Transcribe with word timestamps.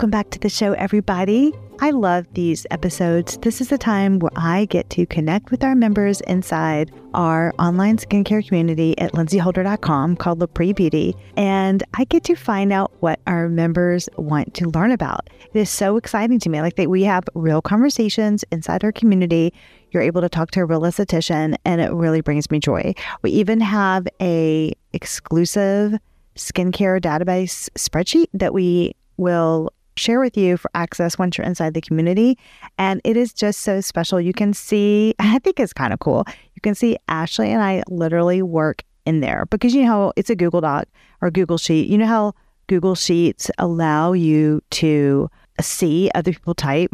Welcome 0.00 0.12
back 0.12 0.30
to 0.30 0.38
the 0.38 0.48
show, 0.48 0.72
everybody. 0.72 1.52
I 1.80 1.90
love 1.90 2.26
these 2.32 2.66
episodes. 2.70 3.36
This 3.42 3.60
is 3.60 3.68
the 3.68 3.76
time 3.76 4.18
where 4.18 4.30
I 4.34 4.64
get 4.64 4.88
to 4.88 5.04
connect 5.04 5.50
with 5.50 5.62
our 5.62 5.74
members 5.74 6.22
inside 6.22 6.90
our 7.12 7.52
online 7.58 7.98
skincare 7.98 8.42
community 8.48 8.96
at 8.98 9.12
lindseyholder.com 9.12 10.16
called 10.16 10.38
LaPree 10.38 10.74
Beauty. 10.74 11.14
And 11.36 11.82
I 11.92 12.04
get 12.04 12.24
to 12.24 12.34
find 12.34 12.72
out 12.72 12.92
what 13.00 13.20
our 13.26 13.50
members 13.50 14.08
want 14.16 14.54
to 14.54 14.70
learn 14.70 14.90
about. 14.90 15.28
It 15.52 15.58
is 15.58 15.68
so 15.68 15.98
exciting 15.98 16.38
to 16.38 16.48
me. 16.48 16.62
Like 16.62 16.76
that 16.76 16.88
we 16.88 17.02
have 17.02 17.24
real 17.34 17.60
conversations 17.60 18.42
inside 18.50 18.82
our 18.82 18.92
community. 18.92 19.52
You're 19.90 20.02
able 20.02 20.22
to 20.22 20.30
talk 20.30 20.50
to 20.52 20.60
a 20.60 20.64
real 20.64 20.80
esthetician 20.80 21.56
and 21.66 21.78
it 21.82 21.92
really 21.92 22.22
brings 22.22 22.50
me 22.50 22.58
joy. 22.58 22.94
We 23.20 23.32
even 23.32 23.60
have 23.60 24.08
a 24.18 24.72
exclusive 24.94 25.98
skincare 26.36 27.02
database 27.02 27.68
spreadsheet 27.76 28.28
that 28.32 28.54
we 28.54 28.94
will 29.18 29.70
share 29.96 30.20
with 30.20 30.36
you 30.36 30.56
for 30.56 30.70
access 30.74 31.18
once 31.18 31.36
you're 31.36 31.46
inside 31.46 31.74
the 31.74 31.80
community. 31.80 32.38
And 32.78 33.00
it 33.04 33.16
is 33.16 33.32
just 33.32 33.60
so 33.60 33.80
special. 33.80 34.20
You 34.20 34.32
can 34.32 34.52
see, 34.52 35.14
I 35.18 35.38
think 35.40 35.60
it's 35.60 35.72
kind 35.72 35.92
of 35.92 36.00
cool. 36.00 36.24
You 36.54 36.60
can 36.62 36.74
see 36.74 36.96
Ashley 37.08 37.50
and 37.50 37.62
I 37.62 37.82
literally 37.88 38.42
work 38.42 38.82
in 39.06 39.20
there 39.20 39.46
because 39.46 39.74
you 39.74 39.82
know 39.82 39.88
how 39.88 40.12
it's 40.16 40.30
a 40.30 40.36
Google 40.36 40.60
Doc 40.60 40.86
or 41.20 41.30
Google 41.30 41.58
Sheet. 41.58 41.88
You 41.88 41.98
know 41.98 42.06
how 42.06 42.34
Google 42.66 42.94
Sheets 42.94 43.50
allow 43.58 44.12
you 44.12 44.62
to 44.70 45.28
see 45.60 46.10
other 46.14 46.32
people 46.32 46.54
type. 46.54 46.92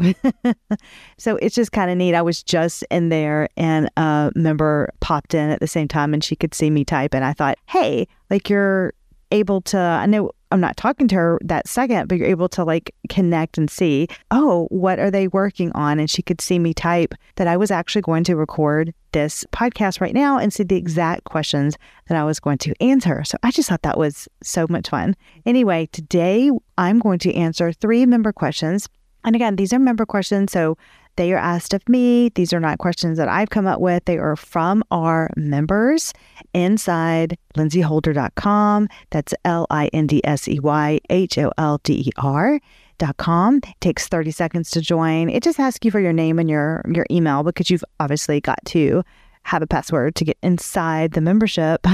so 1.17 1.37
it's 1.37 1.55
just 1.55 1.71
kind 1.71 1.91
of 1.91 1.97
neat. 1.97 2.15
I 2.15 2.21
was 2.21 2.43
just 2.43 2.83
in 2.89 3.09
there 3.09 3.47
and 3.57 3.89
a 3.97 4.31
member 4.35 4.89
popped 4.99 5.33
in 5.33 5.49
at 5.49 5.59
the 5.59 5.67
same 5.67 5.87
time 5.87 6.13
and 6.13 6.23
she 6.23 6.35
could 6.35 6.53
see 6.53 6.69
me 6.69 6.83
type. 6.83 7.13
And 7.13 7.23
I 7.23 7.33
thought, 7.33 7.57
hey, 7.67 8.07
like 8.29 8.49
you're 8.49 8.93
able 9.31 9.61
to, 9.61 9.77
I 9.77 10.05
know 10.05 10.31
I'm 10.51 10.61
not 10.61 10.77
talking 10.77 11.07
to 11.09 11.15
her 11.15 11.39
that 11.43 11.67
second, 11.67 12.07
but 12.07 12.17
you're 12.17 12.27
able 12.27 12.49
to 12.49 12.63
like 12.63 12.93
connect 13.09 13.57
and 13.57 13.69
see, 13.69 14.07
oh, 14.31 14.67
what 14.69 14.99
are 14.99 15.11
they 15.11 15.27
working 15.27 15.71
on? 15.73 15.99
And 15.99 16.09
she 16.09 16.21
could 16.21 16.41
see 16.41 16.57
me 16.59 16.73
type 16.73 17.13
that 17.35 17.47
I 17.47 17.57
was 17.57 17.71
actually 17.71 18.01
going 18.01 18.23
to 18.25 18.35
record 18.35 18.93
this 19.11 19.45
podcast 19.51 19.99
right 19.99 20.13
now 20.13 20.37
and 20.37 20.53
see 20.53 20.63
the 20.63 20.75
exact 20.75 21.25
questions 21.25 21.77
that 22.07 22.17
I 22.17 22.23
was 22.23 22.39
going 22.39 22.59
to 22.59 22.73
answer. 22.81 23.23
So 23.23 23.37
I 23.43 23.51
just 23.51 23.69
thought 23.69 23.81
that 23.81 23.97
was 23.97 24.27
so 24.41 24.67
much 24.69 24.89
fun. 24.89 25.15
Anyway, 25.45 25.87
today 25.91 26.51
I'm 26.77 26.99
going 26.99 27.19
to 27.19 27.33
answer 27.33 27.71
three 27.73 28.05
member 28.05 28.31
questions. 28.31 28.87
And 29.23 29.35
again, 29.35 29.55
these 29.55 29.73
are 29.73 29.79
member 29.79 30.05
questions. 30.05 30.51
So 30.51 30.77
they 31.17 31.33
are 31.33 31.37
asked 31.37 31.73
of 31.73 31.87
me. 31.89 32.29
These 32.29 32.53
are 32.53 32.59
not 32.59 32.77
questions 32.77 33.17
that 33.17 33.27
I've 33.27 33.49
come 33.49 33.67
up 33.67 33.81
with. 33.81 34.05
They 34.05 34.17
are 34.17 34.35
from 34.35 34.83
our 34.91 35.29
members 35.35 36.13
inside 36.53 37.37
lindseyholder.com. 37.55 38.87
That's 39.09 39.33
L 39.43 39.67
I 39.69 39.87
N 39.87 40.07
D 40.07 40.21
S 40.23 40.47
E 40.47 40.59
Y 40.59 40.99
H 41.09 41.37
O 41.37 41.51
L 41.57 41.81
D 41.83 42.05
E 42.07 42.11
R. 42.17 42.59
Dot 42.99 43.17
com. 43.17 43.57
It 43.57 43.75
takes 43.79 44.07
30 44.07 44.31
seconds 44.31 44.71
to 44.71 44.81
join. 44.81 45.29
It 45.29 45.43
just 45.43 45.59
asks 45.59 45.85
you 45.85 45.91
for 45.91 45.99
your 45.99 46.13
name 46.13 46.39
and 46.39 46.49
your 46.49 46.81
your 46.91 47.05
email 47.11 47.43
because 47.43 47.69
you've 47.69 47.83
obviously 47.99 48.41
got 48.41 48.57
to 48.65 49.03
have 49.43 49.61
a 49.61 49.67
password 49.67 50.13
to 50.15 50.25
get 50.25 50.37
inside 50.43 51.11
the 51.11 51.21
membership. 51.21 51.85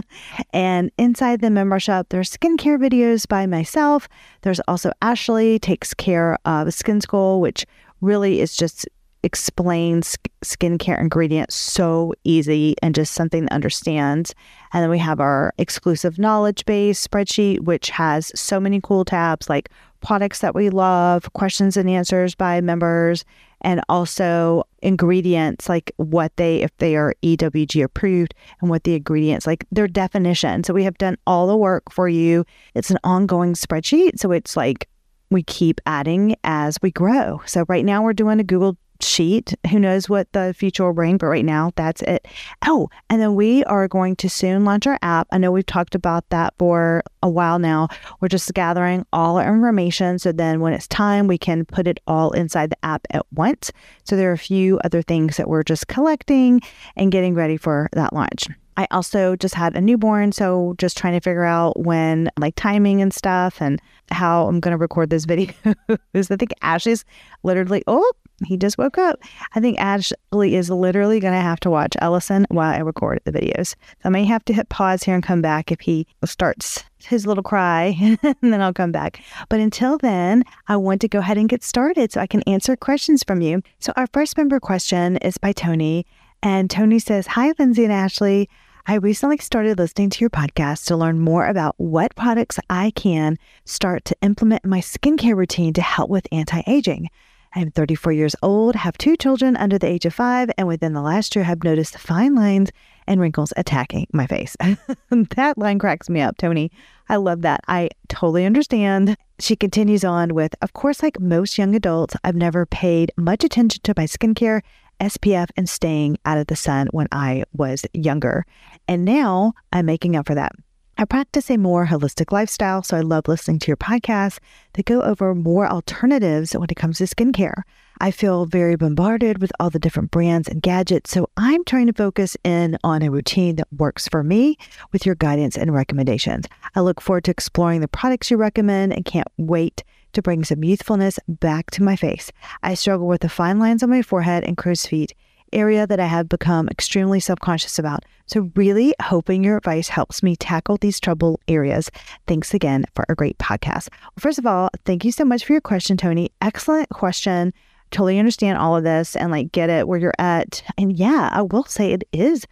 and 0.52 0.90
inside 0.98 1.40
the 1.40 1.50
membership, 1.50 2.06
there's 2.08 2.30
skincare 2.30 2.78
videos 2.78 3.28
by 3.28 3.44
myself. 3.44 4.08
There's 4.42 4.60
also 4.68 4.92
Ashley 5.02 5.58
takes 5.58 5.92
care 5.92 6.38
of 6.46 6.72
Skin 6.72 7.00
School, 7.00 7.40
which 7.40 7.66
really 8.02 8.40
is 8.40 8.56
just 8.56 8.86
explains 9.22 10.18
skincare 10.44 11.00
ingredients 11.00 11.54
so 11.54 12.12
easy 12.24 12.74
and 12.82 12.94
just 12.94 13.12
something 13.12 13.46
to 13.46 13.54
understand. 13.54 14.32
And 14.72 14.82
then 14.82 14.90
we 14.90 14.98
have 14.98 15.20
our 15.20 15.54
exclusive 15.58 16.18
knowledge 16.18 16.64
base 16.66 17.06
spreadsheet, 17.06 17.60
which 17.60 17.90
has 17.90 18.32
so 18.34 18.58
many 18.58 18.80
cool 18.82 19.04
tabs 19.04 19.48
like 19.48 19.70
products 20.00 20.40
that 20.40 20.54
we 20.54 20.70
love, 20.70 21.32
questions 21.34 21.76
and 21.76 21.88
answers 21.88 22.34
by 22.34 22.60
members, 22.60 23.24
and 23.60 23.80
also 23.88 24.64
ingredients 24.82 25.68
like 25.68 25.92
what 25.96 26.36
they, 26.36 26.62
if 26.62 26.76
they 26.78 26.96
are 26.96 27.14
EWG 27.22 27.84
approved, 27.84 28.34
and 28.60 28.68
what 28.68 28.82
the 28.82 28.96
ingredients 28.96 29.46
like 29.46 29.64
their 29.70 29.86
definition. 29.86 30.64
So 30.64 30.74
we 30.74 30.82
have 30.82 30.98
done 30.98 31.16
all 31.28 31.46
the 31.46 31.56
work 31.56 31.84
for 31.92 32.08
you. 32.08 32.44
It's 32.74 32.90
an 32.90 32.98
ongoing 33.04 33.54
spreadsheet. 33.54 34.18
So 34.18 34.32
it's 34.32 34.56
like 34.56 34.88
we 35.32 35.42
keep 35.42 35.80
adding 35.86 36.36
as 36.44 36.78
we 36.82 36.90
grow. 36.90 37.40
So 37.46 37.64
right 37.68 37.84
now 37.84 38.02
we're 38.02 38.12
doing 38.12 38.40
a 38.40 38.44
Google 38.44 38.76
sheet. 39.00 39.54
Who 39.70 39.78
knows 39.78 40.08
what 40.08 40.32
the 40.32 40.54
future 40.56 40.84
will 40.84 40.92
bring, 40.92 41.18
but 41.18 41.26
right 41.26 41.44
now 41.44 41.72
that's 41.74 42.02
it. 42.02 42.26
Oh, 42.66 42.88
and 43.10 43.20
then 43.20 43.34
we 43.34 43.64
are 43.64 43.88
going 43.88 44.16
to 44.16 44.30
soon 44.30 44.64
launch 44.64 44.86
our 44.86 44.98
app. 45.02 45.26
I 45.32 45.38
know 45.38 45.50
we've 45.50 45.66
talked 45.66 45.94
about 45.94 46.28
that 46.30 46.54
for 46.58 47.02
a 47.22 47.28
while 47.28 47.58
now. 47.58 47.88
We're 48.20 48.28
just 48.28 48.52
gathering 48.54 49.04
all 49.12 49.38
our 49.38 49.52
information. 49.52 50.18
So 50.18 50.32
then 50.32 50.60
when 50.60 50.72
it's 50.72 50.88
time, 50.88 51.26
we 51.26 51.38
can 51.38 51.64
put 51.64 51.86
it 51.86 52.00
all 52.06 52.30
inside 52.30 52.70
the 52.70 52.84
app 52.84 53.06
at 53.10 53.26
once. 53.32 53.72
So 54.04 54.16
there 54.16 54.30
are 54.30 54.34
a 54.34 54.38
few 54.38 54.78
other 54.84 55.02
things 55.02 55.36
that 55.36 55.48
we're 55.48 55.64
just 55.64 55.88
collecting 55.88 56.60
and 56.96 57.12
getting 57.12 57.34
ready 57.34 57.56
for 57.56 57.88
that 57.92 58.12
launch. 58.12 58.48
I 58.76 58.86
also 58.90 59.36
just 59.36 59.54
had 59.54 59.76
a 59.76 59.80
newborn, 59.80 60.32
so 60.32 60.74
just 60.78 60.96
trying 60.96 61.12
to 61.14 61.20
figure 61.20 61.44
out 61.44 61.78
when, 61.80 62.30
like 62.38 62.54
timing 62.56 63.02
and 63.02 63.12
stuff, 63.12 63.60
and 63.60 63.80
how 64.10 64.46
I'm 64.46 64.60
going 64.60 64.72
to 64.72 64.78
record 64.78 65.10
this 65.10 65.24
video. 65.26 65.52
Because 65.86 66.30
I 66.30 66.36
think 66.36 66.52
Ashley's 66.62 67.04
literally, 67.42 67.82
oh, 67.86 68.12
he 68.44 68.56
just 68.56 68.78
woke 68.78 68.98
up. 68.98 69.20
I 69.54 69.60
think 69.60 69.78
Ashley 69.78 70.56
is 70.56 70.70
literally 70.70 71.20
going 71.20 71.34
to 71.34 71.40
have 71.40 71.60
to 71.60 71.70
watch 71.70 71.94
Ellison 72.00 72.46
while 72.50 72.72
I 72.72 72.78
record 72.78 73.20
the 73.24 73.32
videos. 73.32 73.68
So 73.68 74.06
I 74.06 74.08
may 74.08 74.24
have 74.24 74.44
to 74.46 74.52
hit 74.52 74.68
pause 74.68 75.02
here 75.02 75.14
and 75.14 75.22
come 75.22 75.42
back 75.42 75.70
if 75.70 75.80
he 75.80 76.06
starts 76.24 76.82
his 76.98 77.26
little 77.26 77.42
cry, 77.42 77.96
and 78.22 78.36
then 78.40 78.62
I'll 78.62 78.72
come 78.72 78.92
back. 78.92 79.22
But 79.48 79.60
until 79.60 79.98
then, 79.98 80.44
I 80.68 80.76
want 80.76 81.00
to 81.02 81.08
go 81.08 81.18
ahead 81.18 81.38
and 81.38 81.48
get 81.48 81.62
started 81.62 82.12
so 82.12 82.20
I 82.20 82.26
can 82.26 82.42
answer 82.42 82.76
questions 82.76 83.22
from 83.24 83.40
you. 83.40 83.62
So 83.80 83.92
our 83.96 84.06
first 84.12 84.36
member 84.36 84.60
question 84.60 85.16
is 85.18 85.38
by 85.38 85.52
Tony. 85.52 86.06
And 86.42 86.68
Tony 86.68 86.98
says, 86.98 87.28
Hi, 87.28 87.52
Lindsey 87.58 87.84
and 87.84 87.92
Ashley. 87.92 88.48
I 88.84 88.94
recently 88.96 89.38
started 89.38 89.78
listening 89.78 90.10
to 90.10 90.20
your 90.20 90.30
podcast 90.30 90.86
to 90.86 90.96
learn 90.96 91.20
more 91.20 91.46
about 91.46 91.76
what 91.78 92.16
products 92.16 92.58
I 92.68 92.90
can 92.96 93.38
start 93.64 94.04
to 94.06 94.16
implement 94.22 94.64
in 94.64 94.70
my 94.70 94.80
skincare 94.80 95.36
routine 95.36 95.72
to 95.74 95.82
help 95.82 96.10
with 96.10 96.26
anti 96.32 96.62
aging. 96.66 97.08
I'm 97.54 97.70
34 97.70 98.12
years 98.12 98.34
old, 98.42 98.74
have 98.74 98.98
two 98.98 99.16
children 99.16 99.56
under 99.56 99.78
the 99.78 99.86
age 99.86 100.04
of 100.04 100.14
five, 100.14 100.50
and 100.56 100.66
within 100.66 100.94
the 100.94 101.02
last 101.02 101.36
year 101.36 101.44
have 101.44 101.62
noticed 101.62 101.98
fine 101.98 102.34
lines 102.34 102.70
and 103.06 103.20
wrinkles 103.20 103.52
attacking 103.56 104.08
my 104.12 104.26
face. 104.26 104.56
that 105.10 105.58
line 105.58 105.78
cracks 105.78 106.08
me 106.08 106.20
up, 106.20 106.38
Tony. 106.38 106.72
I 107.08 107.16
love 107.16 107.42
that. 107.42 107.60
I 107.68 107.90
totally 108.08 108.46
understand. 108.46 109.16
She 109.38 109.54
continues 109.54 110.02
on 110.02 110.34
with, 110.34 110.54
Of 110.62 110.72
course, 110.72 111.02
like 111.02 111.20
most 111.20 111.58
young 111.58 111.74
adults, 111.74 112.16
I've 112.24 112.34
never 112.34 112.64
paid 112.66 113.12
much 113.16 113.44
attention 113.44 113.82
to 113.84 113.94
my 113.96 114.04
skincare 114.06 114.62
SPF 115.02 115.48
and 115.56 115.68
staying 115.68 116.16
out 116.24 116.38
of 116.38 116.46
the 116.46 116.56
sun 116.56 116.88
when 116.92 117.08
I 117.12 117.44
was 117.52 117.84
younger. 117.92 118.46
And 118.88 119.04
now 119.04 119.52
I'm 119.72 119.86
making 119.86 120.16
up 120.16 120.26
for 120.26 120.34
that. 120.34 120.52
I 120.98 121.04
practice 121.04 121.50
a 121.50 121.56
more 121.56 121.86
holistic 121.86 122.32
lifestyle, 122.32 122.82
so 122.82 122.96
I 122.96 123.00
love 123.00 123.26
listening 123.26 123.58
to 123.60 123.66
your 123.66 123.76
podcasts 123.76 124.38
that 124.74 124.84
go 124.84 125.02
over 125.02 125.34
more 125.34 125.66
alternatives 125.66 126.52
when 126.52 126.68
it 126.70 126.76
comes 126.76 126.98
to 126.98 127.04
skincare. 127.04 127.62
I 128.00 128.10
feel 128.10 128.46
very 128.46 128.76
bombarded 128.76 129.40
with 129.40 129.52
all 129.58 129.70
the 129.70 129.78
different 129.78 130.10
brands 130.10 130.48
and 130.48 130.62
gadgets, 130.62 131.10
so 131.10 131.28
I'm 131.36 131.64
trying 131.64 131.86
to 131.86 131.92
focus 131.92 132.36
in 132.44 132.76
on 132.84 133.02
a 133.02 133.10
routine 133.10 133.56
that 133.56 133.68
works 133.76 134.06
for 134.06 134.22
me 134.22 134.58
with 134.92 135.06
your 135.06 135.14
guidance 135.14 135.56
and 135.56 135.74
recommendations. 135.74 136.46
I 136.74 136.80
look 136.80 137.00
forward 137.00 137.24
to 137.24 137.30
exploring 137.30 137.80
the 137.80 137.88
products 137.88 138.30
you 138.30 138.36
recommend 138.36 138.92
and 138.92 139.04
can't 139.04 139.28
wait 139.38 139.82
to 140.12 140.22
bring 140.22 140.44
some 140.44 140.64
youthfulness 140.64 141.18
back 141.28 141.70
to 141.72 141.82
my 141.82 141.96
face. 141.96 142.32
I 142.62 142.74
struggle 142.74 143.06
with 143.06 143.22
the 143.22 143.28
fine 143.28 143.58
lines 143.58 143.82
on 143.82 143.90
my 143.90 144.02
forehead 144.02 144.44
and 144.44 144.56
crow's 144.56 144.86
feet, 144.86 145.14
area 145.52 145.86
that 145.86 146.00
I 146.00 146.06
have 146.06 146.28
become 146.28 146.68
extremely 146.68 147.20
self 147.20 147.38
conscious 147.40 147.78
about. 147.78 148.04
So, 148.26 148.50
really 148.54 148.94
hoping 149.00 149.44
your 149.44 149.58
advice 149.58 149.88
helps 149.88 150.22
me 150.22 150.36
tackle 150.36 150.78
these 150.78 151.00
trouble 151.00 151.40
areas. 151.48 151.90
Thanks 152.26 152.54
again 152.54 152.84
for 152.94 153.04
a 153.08 153.14
great 153.14 153.38
podcast. 153.38 153.88
First 154.18 154.38
of 154.38 154.46
all, 154.46 154.70
thank 154.84 155.04
you 155.04 155.12
so 155.12 155.24
much 155.24 155.44
for 155.44 155.52
your 155.52 155.60
question, 155.60 155.96
Tony. 155.96 156.30
Excellent 156.40 156.88
question. 156.90 157.52
Totally 157.90 158.18
understand 158.18 158.56
all 158.56 158.76
of 158.76 158.84
this 158.84 159.16
and 159.16 159.30
like 159.30 159.52
get 159.52 159.68
it 159.68 159.86
where 159.86 159.98
you're 159.98 160.14
at. 160.18 160.62
And 160.78 160.96
yeah, 160.96 161.28
I 161.32 161.42
will 161.42 161.64
say 161.64 161.92
it 161.92 162.04
is 162.12 162.46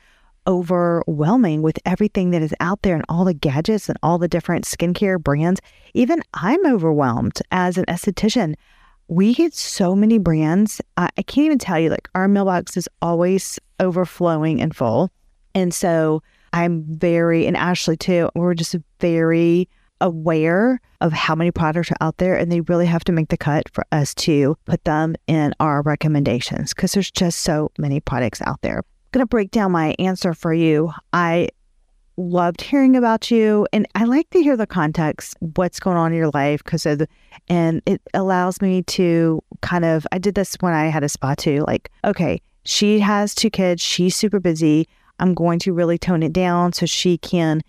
overwhelming 0.46 1.62
with 1.62 1.78
everything 1.84 2.30
that 2.30 2.42
is 2.42 2.54
out 2.60 2.82
there 2.82 2.94
and 2.94 3.04
all 3.08 3.24
the 3.24 3.34
gadgets 3.34 3.88
and 3.88 3.98
all 4.02 4.18
the 4.18 4.28
different 4.28 4.64
skincare 4.64 5.22
brands. 5.22 5.60
Even 5.94 6.22
I'm 6.34 6.64
overwhelmed 6.66 7.40
as 7.50 7.78
an 7.78 7.84
esthetician. 7.86 8.54
We 9.08 9.34
get 9.34 9.54
so 9.54 9.96
many 9.96 10.18
brands. 10.18 10.80
I, 10.96 11.08
I 11.16 11.22
can't 11.22 11.46
even 11.46 11.58
tell 11.58 11.78
you, 11.78 11.90
like, 11.90 12.08
our 12.14 12.28
mailbox 12.28 12.76
is 12.76 12.88
always 13.02 13.58
overflowing 13.80 14.60
and 14.60 14.74
full. 14.74 15.10
And 15.54 15.74
so 15.74 16.22
I'm 16.52 16.84
very, 16.84 17.46
and 17.46 17.56
Ashley 17.56 17.96
too, 17.96 18.30
we're 18.34 18.54
just 18.54 18.76
very 19.00 19.68
aware 20.00 20.80
of 21.00 21.12
how 21.12 21.34
many 21.34 21.50
products 21.50 21.90
are 21.90 21.96
out 22.00 22.16
there 22.18 22.36
and 22.36 22.50
they 22.50 22.60
really 22.62 22.86
have 22.86 23.04
to 23.04 23.12
make 23.12 23.28
the 23.28 23.36
cut 23.36 23.64
for 23.72 23.84
us 23.92 24.14
to 24.14 24.56
put 24.64 24.82
them 24.84 25.14
in 25.26 25.52
our 25.60 25.82
recommendations 25.82 26.72
because 26.72 26.92
there's 26.92 27.10
just 27.10 27.40
so 27.40 27.70
many 27.78 28.00
products 28.00 28.40
out 28.42 28.60
there 28.62 28.82
going 29.12 29.22
to 29.22 29.26
break 29.26 29.50
down 29.50 29.72
my 29.72 29.94
answer 29.98 30.34
for 30.34 30.52
you. 30.52 30.92
I 31.12 31.48
loved 32.16 32.60
hearing 32.60 32.96
about 32.96 33.30
you. 33.30 33.66
And 33.72 33.86
I 33.94 34.04
like 34.04 34.28
to 34.30 34.42
hear 34.42 34.56
the 34.56 34.66
context, 34.66 35.36
what's 35.54 35.80
going 35.80 35.96
on 35.96 36.12
in 36.12 36.18
your 36.18 36.30
life, 36.30 36.62
because 36.62 36.86
and 37.48 37.82
it 37.86 38.02
allows 38.14 38.60
me 38.60 38.82
to 38.82 39.42
kind 39.62 39.84
of, 39.84 40.06
I 40.12 40.18
did 40.18 40.34
this 40.34 40.56
when 40.60 40.72
I 40.72 40.86
had 40.86 41.02
a 41.02 41.08
spa 41.08 41.34
too. 41.34 41.64
Like, 41.66 41.90
okay, 42.04 42.40
she 42.64 43.00
has 43.00 43.34
two 43.34 43.50
kids, 43.50 43.82
she's 43.82 44.14
super 44.14 44.38
busy. 44.38 44.86
I'm 45.18 45.34
going 45.34 45.58
to 45.60 45.72
really 45.72 45.98
tone 45.98 46.22
it 46.22 46.32
down 46.32 46.72
so 46.72 46.86
she 46.86 47.18
can 47.18 47.62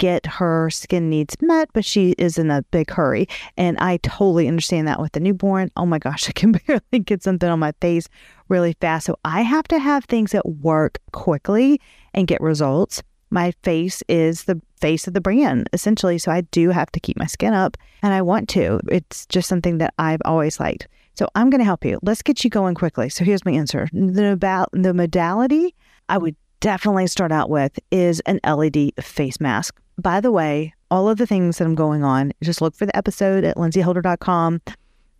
get 0.00 0.24
her 0.26 0.70
skin 0.70 1.10
needs 1.10 1.36
met, 1.42 1.68
but 1.74 1.84
she 1.84 2.12
is 2.12 2.38
in 2.38 2.50
a 2.50 2.62
big 2.72 2.90
hurry. 2.90 3.28
And 3.56 3.78
I 3.78 3.98
totally 3.98 4.48
understand 4.48 4.88
that 4.88 4.98
with 4.98 5.12
the 5.12 5.20
newborn. 5.20 5.70
Oh 5.76 5.86
my 5.86 5.98
gosh, 5.98 6.28
I 6.28 6.32
can 6.32 6.52
barely 6.52 6.98
get 7.04 7.22
something 7.22 7.48
on 7.48 7.60
my 7.60 7.72
face 7.80 8.08
really 8.48 8.74
fast. 8.80 9.06
So 9.06 9.16
I 9.24 9.42
have 9.42 9.68
to 9.68 9.78
have 9.78 10.06
things 10.06 10.32
that 10.32 10.48
work 10.48 10.98
quickly 11.12 11.80
and 12.14 12.26
get 12.26 12.40
results. 12.40 13.02
My 13.30 13.52
face 13.62 14.02
is 14.08 14.44
the 14.44 14.60
face 14.80 15.06
of 15.06 15.14
the 15.14 15.20
brand, 15.20 15.68
essentially. 15.72 16.18
So 16.18 16.32
I 16.32 16.40
do 16.40 16.70
have 16.70 16.90
to 16.92 17.00
keep 17.00 17.18
my 17.18 17.26
skin 17.26 17.52
up 17.52 17.76
and 18.02 18.12
I 18.12 18.22
want 18.22 18.48
to. 18.50 18.80
It's 18.90 19.26
just 19.26 19.48
something 19.48 19.78
that 19.78 19.94
I've 19.98 20.22
always 20.24 20.58
liked. 20.58 20.88
So 21.14 21.28
I'm 21.34 21.50
going 21.50 21.58
to 21.58 21.66
help 21.66 21.84
you. 21.84 21.98
Let's 22.02 22.22
get 22.22 22.42
you 22.42 22.48
going 22.48 22.74
quickly. 22.74 23.10
So 23.10 23.22
here's 23.22 23.44
my 23.44 23.52
answer. 23.52 23.88
The, 23.92 24.32
about 24.32 24.70
the 24.72 24.94
modality 24.94 25.74
I 26.08 26.16
would 26.16 26.34
definitely 26.60 27.06
start 27.06 27.30
out 27.30 27.50
with 27.50 27.78
is 27.90 28.20
an 28.20 28.40
LED 28.44 28.92
face 29.00 29.38
mask. 29.38 29.80
By 30.00 30.20
the 30.20 30.32
way, 30.32 30.72
all 30.90 31.08
of 31.08 31.18
the 31.18 31.26
things 31.26 31.58
that 31.58 31.64
I'm 31.64 31.74
going 31.74 32.04
on, 32.04 32.32
just 32.42 32.60
look 32.60 32.74
for 32.74 32.86
the 32.86 32.96
episode 32.96 33.44
at 33.44 33.56
lindseyholder.com 33.56 34.62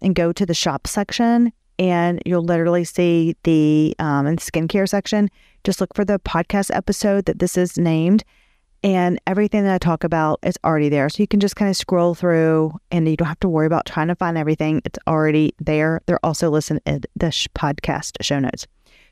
and 0.00 0.14
go 0.14 0.32
to 0.32 0.46
the 0.46 0.54
shop 0.54 0.86
section 0.86 1.52
and 1.80 2.20
you'll 2.26 2.44
literally 2.44 2.84
see 2.84 3.34
the 3.44 3.96
um, 3.98 4.26
in 4.26 4.36
skincare 4.36 4.88
section. 4.88 5.30
Just 5.64 5.80
look 5.80 5.94
for 5.94 6.04
the 6.04 6.18
podcast 6.20 6.70
episode 6.74 7.24
that 7.24 7.38
this 7.38 7.56
is 7.56 7.78
named, 7.78 8.22
and 8.82 9.18
everything 9.26 9.64
that 9.64 9.74
I 9.74 9.78
talk 9.78 10.04
about 10.04 10.40
is 10.42 10.58
already 10.62 10.90
there. 10.90 11.08
So 11.08 11.22
you 11.22 11.26
can 11.26 11.40
just 11.40 11.56
kind 11.56 11.70
of 11.70 11.76
scroll 11.76 12.14
through, 12.14 12.78
and 12.90 13.08
you 13.08 13.16
don't 13.16 13.28
have 13.28 13.40
to 13.40 13.48
worry 13.48 13.66
about 13.66 13.86
trying 13.86 14.08
to 14.08 14.14
find 14.14 14.36
everything. 14.36 14.82
It's 14.84 14.98
already 15.06 15.54
there. 15.58 16.02
They're 16.04 16.24
also 16.24 16.50
listed 16.50 16.82
in 16.84 17.02
the 17.16 17.30
sh- 17.30 17.48
podcast 17.54 18.16
show 18.20 18.38
notes. 18.38 18.66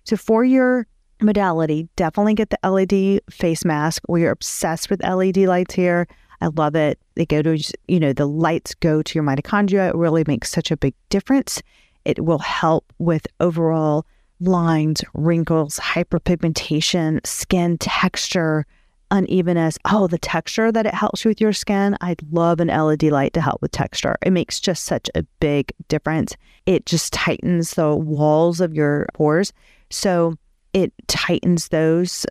So 0.05 0.19
for 0.19 0.45
your 0.45 0.87
modality, 1.21 1.89
definitely 1.97 2.35
get 2.35 2.51
the 2.51 2.69
LED 2.69 3.23
face 3.31 3.65
mask. 3.65 4.03
We 4.09 4.25
are 4.25 4.31
obsessed 4.31 4.91
with 4.91 5.03
LED 5.03 5.39
lights 5.39 5.75
here. 5.75 6.07
I 6.41 6.49
love 6.49 6.77
it. 6.77 6.99
They 7.15 7.27
go 7.27 7.43
to, 7.43 7.59
you 7.89 7.99
know, 7.99 8.13
the 8.13 8.27
lights 8.27 8.75
go 8.75 9.03
to 9.03 9.15
your 9.15 9.25
mitochondria. 9.25 9.89
It 9.89 9.97
really 9.97 10.25
makes 10.27 10.51
such 10.51 10.71
a 10.71 10.77
big 10.77 10.95
difference. 11.09 11.63
It 12.05 12.25
will 12.25 12.39
help 12.39 12.93
with 12.99 13.27
overall 13.41 14.07
lines, 14.41 15.03
wrinkles, 15.15 15.79
hyperpigmentation, 15.79 17.27
skin 17.27 17.77
texture, 17.79 18.67
unevenness. 19.11 19.79
Oh, 19.85 20.07
the 20.07 20.19
texture 20.19 20.71
that 20.71 20.87
it 20.87 20.95
helps 20.95 21.25
with 21.25 21.41
your 21.41 21.53
skin. 21.53 21.97
I'd 22.01 22.23
love 22.31 22.61
an 22.61 22.69
LED 22.69 23.05
light 23.05 23.33
to 23.33 23.41
help 23.41 23.61
with 23.61 23.73
texture. 23.73 24.17
It 24.23 24.31
makes 24.31 24.61
just 24.61 24.85
such 24.85 25.11
a 25.15 25.25
big 25.41 25.73
difference. 25.89 26.37
It 26.67 26.87
just 26.87 27.13
tightens 27.13 27.73
the 27.73 27.97
walls 27.97 28.61
of 28.61 28.75
your 28.75 29.09
pores. 29.15 29.53
So 29.91 30.37
it 30.73 30.93
tightens 31.07 31.69
those 31.69 32.27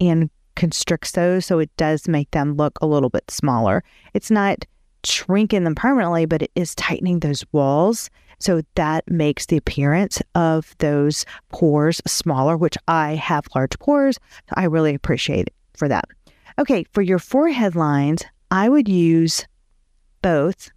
and 0.00 0.30
constricts 0.56 1.12
those. 1.12 1.46
So 1.46 1.58
it 1.58 1.74
does 1.76 2.08
make 2.08 2.30
them 2.30 2.54
look 2.54 2.78
a 2.80 2.86
little 2.86 3.10
bit 3.10 3.30
smaller. 3.30 3.82
It's 4.12 4.30
not 4.30 4.64
shrinking 5.04 5.64
them 5.64 5.74
permanently, 5.74 6.26
but 6.26 6.42
it 6.42 6.50
is 6.54 6.74
tightening 6.74 7.20
those 7.20 7.44
walls. 7.52 8.10
So 8.38 8.62
that 8.74 9.04
makes 9.08 9.46
the 9.46 9.56
appearance 9.56 10.20
of 10.34 10.74
those 10.78 11.24
pores 11.50 12.00
smaller, 12.06 12.56
which 12.56 12.76
I 12.88 13.14
have 13.14 13.46
large 13.54 13.78
pores. 13.78 14.18
So 14.48 14.54
I 14.54 14.64
really 14.64 14.94
appreciate 14.94 15.46
it 15.46 15.54
for 15.74 15.88
that. 15.88 16.04
Okay, 16.58 16.84
for 16.92 17.02
your 17.02 17.18
forehead 17.18 17.74
lines, 17.74 18.22
I 18.50 18.68
would 18.68 18.88
use 18.88 19.46
both 20.22 20.70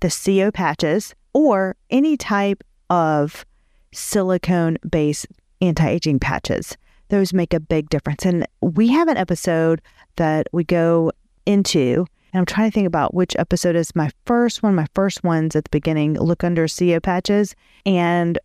the 0.00 0.08
SiO 0.08 0.52
patches 0.52 1.14
or 1.32 1.76
any 1.90 2.16
type 2.16 2.62
of 2.90 3.44
silicone 3.92 4.76
based 4.88 5.26
anti 5.60 5.88
aging 5.88 6.18
patches. 6.18 6.76
Those 7.08 7.32
make 7.32 7.54
a 7.54 7.60
big 7.60 7.88
difference. 7.88 8.26
And 8.26 8.46
we 8.60 8.88
have 8.88 9.08
an 9.08 9.16
episode 9.16 9.80
that 10.16 10.46
we 10.52 10.64
go 10.64 11.10
into 11.46 12.06
and 12.32 12.40
I'm 12.40 12.46
trying 12.46 12.70
to 12.70 12.74
think 12.74 12.86
about 12.86 13.14
which 13.14 13.34
episode 13.38 13.74
is 13.74 13.96
my 13.96 14.10
first 14.26 14.62
one. 14.62 14.74
My 14.74 14.86
first 14.94 15.24
one's 15.24 15.56
at 15.56 15.64
the 15.64 15.70
beginning, 15.70 16.14
look 16.14 16.44
under 16.44 16.66
SiO 16.66 17.02
patches. 17.02 17.54
And 17.86 18.38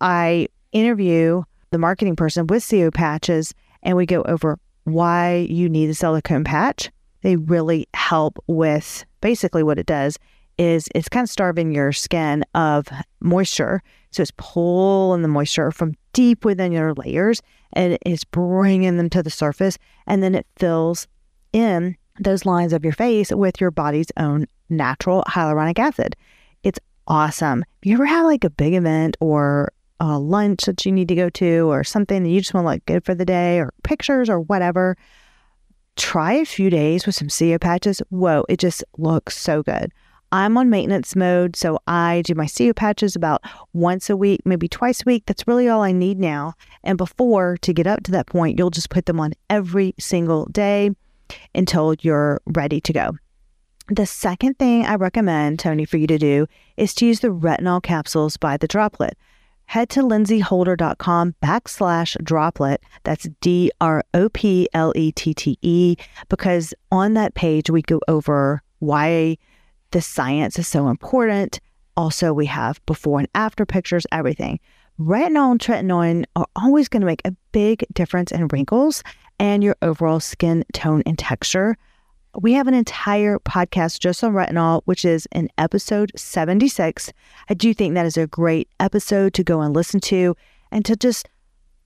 I 0.00 0.48
interview 0.72 1.42
the 1.70 1.78
marketing 1.78 2.16
person 2.16 2.46
with 2.46 2.62
SiO 2.62 2.92
patches 2.92 3.52
and 3.82 3.96
we 3.96 4.06
go 4.06 4.22
over 4.22 4.58
why 4.84 5.46
you 5.50 5.68
need 5.68 5.90
a 5.90 5.94
silicone 5.94 6.44
patch. 6.44 6.90
They 7.20 7.36
really 7.36 7.86
help 7.94 8.42
with 8.46 9.04
basically 9.20 9.62
what 9.62 9.78
it 9.78 9.86
does 9.86 10.18
is 10.58 10.88
it's 10.94 11.08
kind 11.08 11.24
of 11.24 11.30
starving 11.30 11.72
your 11.72 11.92
skin 11.92 12.44
of 12.54 12.88
moisture. 13.20 13.82
So 14.10 14.22
it's 14.22 14.32
pulling 14.36 15.22
the 15.22 15.28
moisture 15.28 15.70
from 15.70 15.94
deep 16.12 16.44
within 16.44 16.72
your 16.72 16.94
layers 16.94 17.42
and 17.72 17.98
it's 18.04 18.24
bringing 18.24 18.96
them 18.96 19.10
to 19.10 19.22
the 19.22 19.30
surface. 19.30 19.78
And 20.06 20.22
then 20.22 20.34
it 20.34 20.46
fills 20.56 21.06
in 21.52 21.96
those 22.20 22.44
lines 22.44 22.72
of 22.72 22.84
your 22.84 22.92
face 22.92 23.30
with 23.30 23.60
your 23.60 23.70
body's 23.70 24.12
own 24.16 24.46
natural 24.68 25.24
hyaluronic 25.28 25.78
acid. 25.78 26.16
It's 26.62 26.78
awesome. 27.06 27.64
If 27.82 27.86
you 27.86 27.94
ever 27.94 28.06
have 28.06 28.26
like 28.26 28.44
a 28.44 28.50
big 28.50 28.74
event 28.74 29.16
or 29.20 29.72
a 30.00 30.18
lunch 30.18 30.64
that 30.64 30.84
you 30.84 30.92
need 30.92 31.08
to 31.08 31.14
go 31.14 31.30
to 31.30 31.70
or 31.70 31.84
something 31.84 32.22
that 32.22 32.28
you 32.28 32.40
just 32.40 32.54
want 32.54 32.64
to 32.64 32.70
look 32.72 32.86
good 32.86 33.04
for 33.04 33.14
the 33.14 33.24
day 33.24 33.58
or 33.58 33.72
pictures 33.84 34.28
or 34.28 34.40
whatever, 34.40 34.96
try 35.96 36.32
a 36.32 36.44
few 36.44 36.70
days 36.70 37.06
with 37.06 37.14
some 37.14 37.28
SiO 37.28 37.60
patches. 37.60 38.02
Whoa, 38.10 38.44
it 38.48 38.58
just 38.58 38.82
looks 38.98 39.36
so 39.36 39.62
good. 39.62 39.92
I'm 40.32 40.56
on 40.56 40.70
maintenance 40.70 41.14
mode, 41.14 41.56
so 41.56 41.78
I 41.86 42.22
do 42.24 42.34
my 42.34 42.46
SiO 42.46 42.74
patches 42.74 43.14
about 43.14 43.44
once 43.74 44.08
a 44.08 44.16
week, 44.16 44.40
maybe 44.46 44.66
twice 44.66 45.02
a 45.02 45.04
week. 45.04 45.24
That's 45.26 45.46
really 45.46 45.68
all 45.68 45.82
I 45.82 45.92
need 45.92 46.18
now. 46.18 46.54
And 46.82 46.96
before, 46.96 47.58
to 47.58 47.72
get 47.74 47.86
up 47.86 48.02
to 48.04 48.10
that 48.12 48.26
point, 48.26 48.58
you'll 48.58 48.70
just 48.70 48.88
put 48.88 49.04
them 49.04 49.20
on 49.20 49.34
every 49.50 49.94
single 50.00 50.46
day 50.46 50.90
until 51.54 51.94
you're 52.00 52.40
ready 52.46 52.80
to 52.80 52.92
go. 52.94 53.12
The 53.88 54.06
second 54.06 54.58
thing 54.58 54.86
I 54.86 54.94
recommend, 54.94 55.58
Tony, 55.58 55.84
for 55.84 55.98
you 55.98 56.06
to 56.06 56.18
do 56.18 56.46
is 56.78 56.94
to 56.94 57.06
use 57.06 57.20
the 57.20 57.28
retinol 57.28 57.82
capsules 57.82 58.38
by 58.38 58.56
the 58.56 58.68
Droplette. 58.68 59.16
Head 59.66 59.90
to 59.90 60.00
lindseyholder.com 60.00 61.34
backslash 61.42 62.16
droplette. 62.22 62.78
That's 63.04 63.28
D 63.40 63.70
R 63.80 64.02
O 64.12 64.28
P 64.30 64.68
L 64.72 64.92
E 64.96 65.12
T 65.12 65.34
T 65.34 65.58
E, 65.62 65.96
because 66.28 66.74
on 66.90 67.14
that 67.14 67.34
page 67.34 67.70
we 67.70 67.82
go 67.82 68.00
over 68.08 68.62
why 68.80 69.38
the 69.92 70.02
science 70.02 70.58
is 70.58 70.66
so 70.66 70.88
important. 70.88 71.60
Also, 71.96 72.32
we 72.32 72.46
have 72.46 72.84
before 72.86 73.20
and 73.20 73.28
after 73.34 73.64
pictures, 73.64 74.06
everything. 74.10 74.58
Retinol 74.98 75.52
and 75.52 75.60
tretinoin 75.60 76.24
are 76.36 76.46
always 76.56 76.88
going 76.88 77.00
to 77.00 77.06
make 77.06 77.22
a 77.24 77.34
big 77.52 77.84
difference 77.92 78.32
in 78.32 78.48
wrinkles 78.48 79.02
and 79.38 79.62
your 79.62 79.76
overall 79.82 80.20
skin 80.20 80.64
tone 80.72 81.02
and 81.06 81.18
texture. 81.18 81.76
We 82.40 82.54
have 82.54 82.66
an 82.66 82.74
entire 82.74 83.38
podcast 83.38 84.00
just 84.00 84.24
on 84.24 84.32
retinol, 84.32 84.82
which 84.86 85.04
is 85.04 85.26
in 85.32 85.50
episode 85.58 86.12
76. 86.16 87.12
I 87.48 87.54
do 87.54 87.74
think 87.74 87.94
that 87.94 88.06
is 88.06 88.16
a 88.16 88.26
great 88.26 88.68
episode 88.80 89.34
to 89.34 89.44
go 89.44 89.60
and 89.60 89.74
listen 89.74 90.00
to 90.00 90.34
and 90.70 90.84
to 90.86 90.96
just 90.96 91.28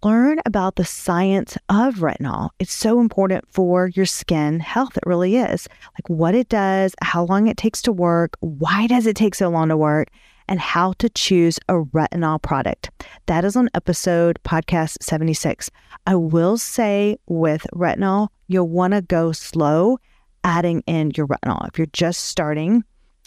learn 0.07 0.39
about 0.47 0.77
the 0.77 0.85
science 0.85 1.59
of 1.69 1.97
retinol. 1.97 2.51
It's 2.61 2.73
so 2.73 3.01
important 3.01 3.45
for 3.51 3.89
your 3.89 4.07
skin 4.07 4.61
health. 4.61 4.97
It 4.97 5.03
really 5.05 5.35
is. 5.35 5.67
Like 5.95 6.09
what 6.09 6.33
it 6.33 6.49
does, 6.49 6.95
how 7.03 7.25
long 7.25 7.49
it 7.49 7.57
takes 7.57 7.83
to 7.83 7.93
work, 7.93 8.37
why 8.39 8.87
does 8.87 9.09
it 9.09 9.17
take 9.17 9.35
so 9.35 9.49
long 9.49 9.69
to 9.69 9.77
work, 9.77 10.11
and 10.47 10.61
how 10.61 10.93
to 11.01 11.09
choose 11.09 11.59
a 11.69 11.73
retinol 11.73 12.41
product. 12.41 12.91
That 13.27 13.45
is 13.45 13.57
on 13.57 13.69
episode 13.75 14.39
podcast 14.45 14.99
76. 15.01 15.73
I 16.07 16.15
will 16.15 16.57
say 16.57 17.19
with 17.27 17.67
retinol, 17.75 18.29
you'll 18.47 18.69
want 18.69 18.95
to 18.95 19.03
go 19.03 19.33
slow 19.33 19.99
adding 20.45 20.85
in 20.87 21.11
your 21.17 21.27
retinol. 21.27 21.67
If 21.67 21.79
you're 21.79 21.89
just 21.93 22.27
starting, 22.27 22.85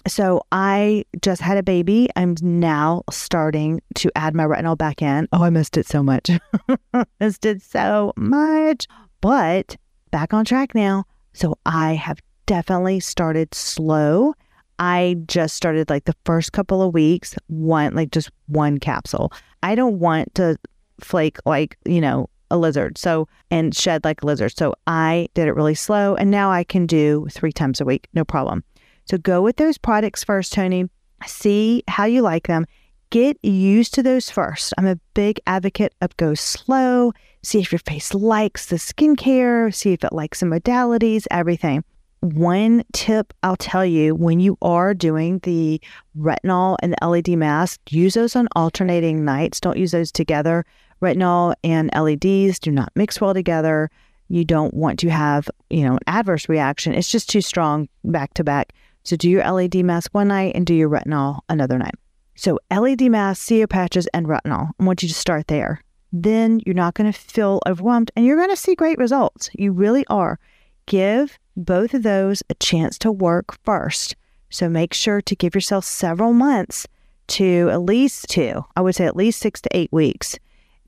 so 0.07 0.41
I 0.51 1.05
just 1.21 1.41
had 1.41 1.57
a 1.57 1.63
baby. 1.63 2.09
I'm 2.15 2.35
now 2.41 3.03
starting 3.11 3.81
to 3.95 4.11
add 4.15 4.35
my 4.35 4.45
retinol 4.45 4.77
back 4.77 5.01
in. 5.01 5.27
Oh, 5.33 5.43
I 5.43 5.49
missed 5.49 5.77
it 5.77 5.87
so 5.87 6.01
much. 6.03 6.29
missed 7.19 7.45
it 7.45 7.61
so 7.61 8.13
much. 8.15 8.87
But 9.21 9.75
back 10.11 10.33
on 10.33 10.45
track 10.45 10.73
now. 10.73 11.05
So 11.33 11.57
I 11.65 11.93
have 11.93 12.19
definitely 12.45 12.99
started 12.99 13.53
slow 13.53 14.33
I 14.79 15.17
just 15.27 15.55
started 15.55 15.89
like 15.89 16.05
the 16.05 16.15
first 16.25 16.53
couple 16.53 16.81
of 16.81 16.93
weeks, 16.93 17.35
one, 17.47 17.93
like 17.93 18.11
just 18.11 18.31
one 18.47 18.77
capsule. 18.77 19.31
I 19.61 19.75
don't 19.75 19.99
want 19.99 20.33
to 20.35 20.57
flake 21.01 21.37
like, 21.45 21.77
you 21.85 21.99
know, 21.99 22.29
a 22.49 22.57
lizard. 22.57 22.97
So, 22.97 23.27
and 23.51 23.75
shed 23.75 24.05
like 24.05 24.23
a 24.23 24.25
lizard. 24.25 24.57
So 24.57 24.73
I 24.87 25.27
did 25.33 25.47
it 25.47 25.53
really 25.53 25.75
slow. 25.75 26.15
And 26.15 26.31
now 26.31 26.49
I 26.49 26.63
can 26.63 26.87
do 26.87 27.27
three 27.29 27.51
times 27.51 27.79
a 27.81 27.85
week, 27.85 28.07
no 28.13 28.23
problem. 28.23 28.63
So 29.09 29.17
go 29.17 29.41
with 29.41 29.57
those 29.57 29.79
products 29.79 30.23
first, 30.23 30.53
Tony. 30.53 30.87
See 31.25 31.83
how 31.87 32.05
you 32.05 32.21
like 32.21 32.45
them. 32.45 32.65
Get 33.09 33.43
used 33.43 33.95
to 33.95 34.03
those 34.03 34.29
first. 34.29 34.71
I'm 34.77 34.85
a 34.85 34.99
big 35.15 35.39
advocate 35.47 35.95
of 35.99 36.15
go 36.17 36.35
slow, 36.35 37.13
see 37.41 37.59
if 37.59 37.71
your 37.71 37.79
face 37.79 38.13
likes 38.13 38.67
the 38.67 38.75
skincare, 38.75 39.73
see 39.73 39.93
if 39.93 40.03
it 40.03 40.13
likes 40.13 40.41
the 40.41 40.45
modalities, 40.45 41.25
everything. 41.31 41.83
One 42.19 42.83
tip 42.93 43.33
I'll 43.41 43.55
tell 43.55 43.85
you 43.85 44.13
when 44.13 44.39
you 44.39 44.59
are 44.61 44.93
doing 44.93 45.39
the 45.39 45.81
retinol 46.15 46.77
and 46.83 46.93
the 46.93 47.07
LED 47.07 47.29
mask, 47.29 47.79
use 47.89 48.13
those 48.13 48.35
on 48.35 48.47
alternating 48.55 49.25
nights. 49.25 49.59
Don't 49.59 49.77
use 49.77 49.91
those 49.91 50.11
together. 50.11 50.65
Retinol 51.01 51.55
and 51.63 51.89
LEDs 51.95 52.59
do 52.59 52.69
not 52.69 52.91
mix 52.93 53.19
well 53.19 53.33
together. 53.33 53.89
You 54.27 54.45
don't 54.45 54.75
want 54.75 54.99
to 54.99 55.09
have, 55.09 55.49
you 55.71 55.83
know, 55.83 55.93
an 55.93 55.99
adverse 56.05 56.47
reaction. 56.47 56.93
It's 56.93 57.09
just 57.09 57.27
too 57.27 57.41
strong 57.41 57.89
back 58.03 58.35
to 58.35 58.43
back. 58.43 58.73
So 59.09 59.15
do 59.15 59.27
your 59.27 59.43
LED 59.43 59.77
mask 59.77 60.13
one 60.13 60.27
night 60.27 60.53
and 60.53 60.67
do 60.67 60.75
your 60.75 60.87
retinol 60.87 61.39
another 61.49 61.79
night. 61.79 61.95
So 62.35 62.59
LED 62.69 63.01
mask, 63.09 63.49
SiO 63.49 63.67
patches, 63.67 64.05
and 64.13 64.27
retinol. 64.27 64.69
I 64.79 64.83
want 64.83 65.01
you 65.01 65.09
to 65.09 65.15
start 65.15 65.47
there. 65.47 65.81
Then 66.13 66.61
you're 66.63 66.75
not 66.75 66.93
going 66.93 67.11
to 67.11 67.19
feel 67.19 67.59
overwhelmed 67.65 68.11
and 68.15 68.23
you're 68.23 68.37
going 68.37 68.51
to 68.51 68.55
see 68.55 68.75
great 68.75 68.99
results. 68.99 69.49
You 69.55 69.71
really 69.71 70.05
are. 70.11 70.37
Give 70.85 71.39
both 71.57 71.95
of 71.95 72.03
those 72.03 72.43
a 72.51 72.53
chance 72.53 72.99
to 72.99 73.11
work 73.11 73.57
first. 73.63 74.15
So 74.51 74.69
make 74.69 74.93
sure 74.93 75.21
to 75.21 75.35
give 75.35 75.55
yourself 75.55 75.85
several 75.85 76.33
months 76.33 76.85
to 77.29 77.67
at 77.71 77.81
least 77.81 78.29
two, 78.29 78.63
I 78.75 78.81
would 78.81 78.93
say 78.93 79.07
at 79.07 79.15
least 79.15 79.39
six 79.39 79.59
to 79.61 79.75
eight 79.75 79.91
weeks. 79.91 80.37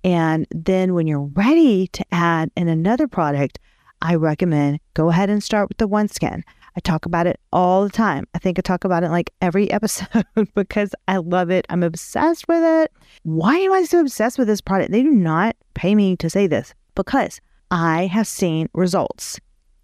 And 0.03 0.45
then 0.51 0.93
when 0.93 1.07
you're 1.07 1.31
ready 1.33 1.87
to 1.87 2.05
add 2.11 2.51
in 2.55 2.67
another 2.67 3.07
product, 3.07 3.57
I 3.99 4.13
recommend 4.13 4.79
go 4.93 5.09
ahead 5.09 5.31
and 5.31 5.43
start 5.43 5.69
with 5.69 5.79
the 5.79 5.89
OneSkin. 5.89 6.43
I 6.75 6.79
talk 6.79 7.05
about 7.05 7.27
it 7.27 7.39
all 7.51 7.83
the 7.83 7.89
time. 7.89 8.27
I 8.33 8.39
think 8.39 8.57
I 8.57 8.61
talk 8.61 8.83
about 8.83 9.03
it 9.03 9.09
like 9.09 9.31
every 9.41 9.69
episode 9.71 10.25
because 10.55 10.93
I 11.07 11.17
love 11.17 11.49
it. 11.49 11.65
I'm 11.69 11.83
obsessed 11.83 12.47
with 12.47 12.63
it. 12.63 12.91
Why 13.23 13.57
am 13.57 13.73
I 13.73 13.83
so 13.83 13.99
obsessed 13.99 14.37
with 14.37 14.47
this 14.47 14.61
product? 14.61 14.91
They 14.91 15.03
do 15.03 15.11
not 15.11 15.55
pay 15.73 15.95
me 15.95 16.15
to 16.17 16.29
say 16.29 16.47
this 16.47 16.73
because 16.95 17.41
I 17.69 18.07
have 18.07 18.27
seen 18.27 18.69
results 18.73 19.39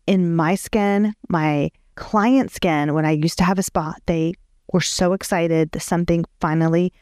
in 0.07 0.35
my 0.35 0.55
skin, 0.55 1.13
my 1.29 1.69
client 1.95 2.51
skin, 2.51 2.93
when 2.93 3.05
I 3.05 3.11
used 3.11 3.37
to 3.39 3.43
have 3.43 3.59
a 3.59 3.63
spot, 3.63 4.01
they 4.05 4.33
were 4.71 4.81
so 4.81 5.13
excited 5.13 5.71
that 5.71 5.81
something 5.81 6.25
finally 6.39 6.93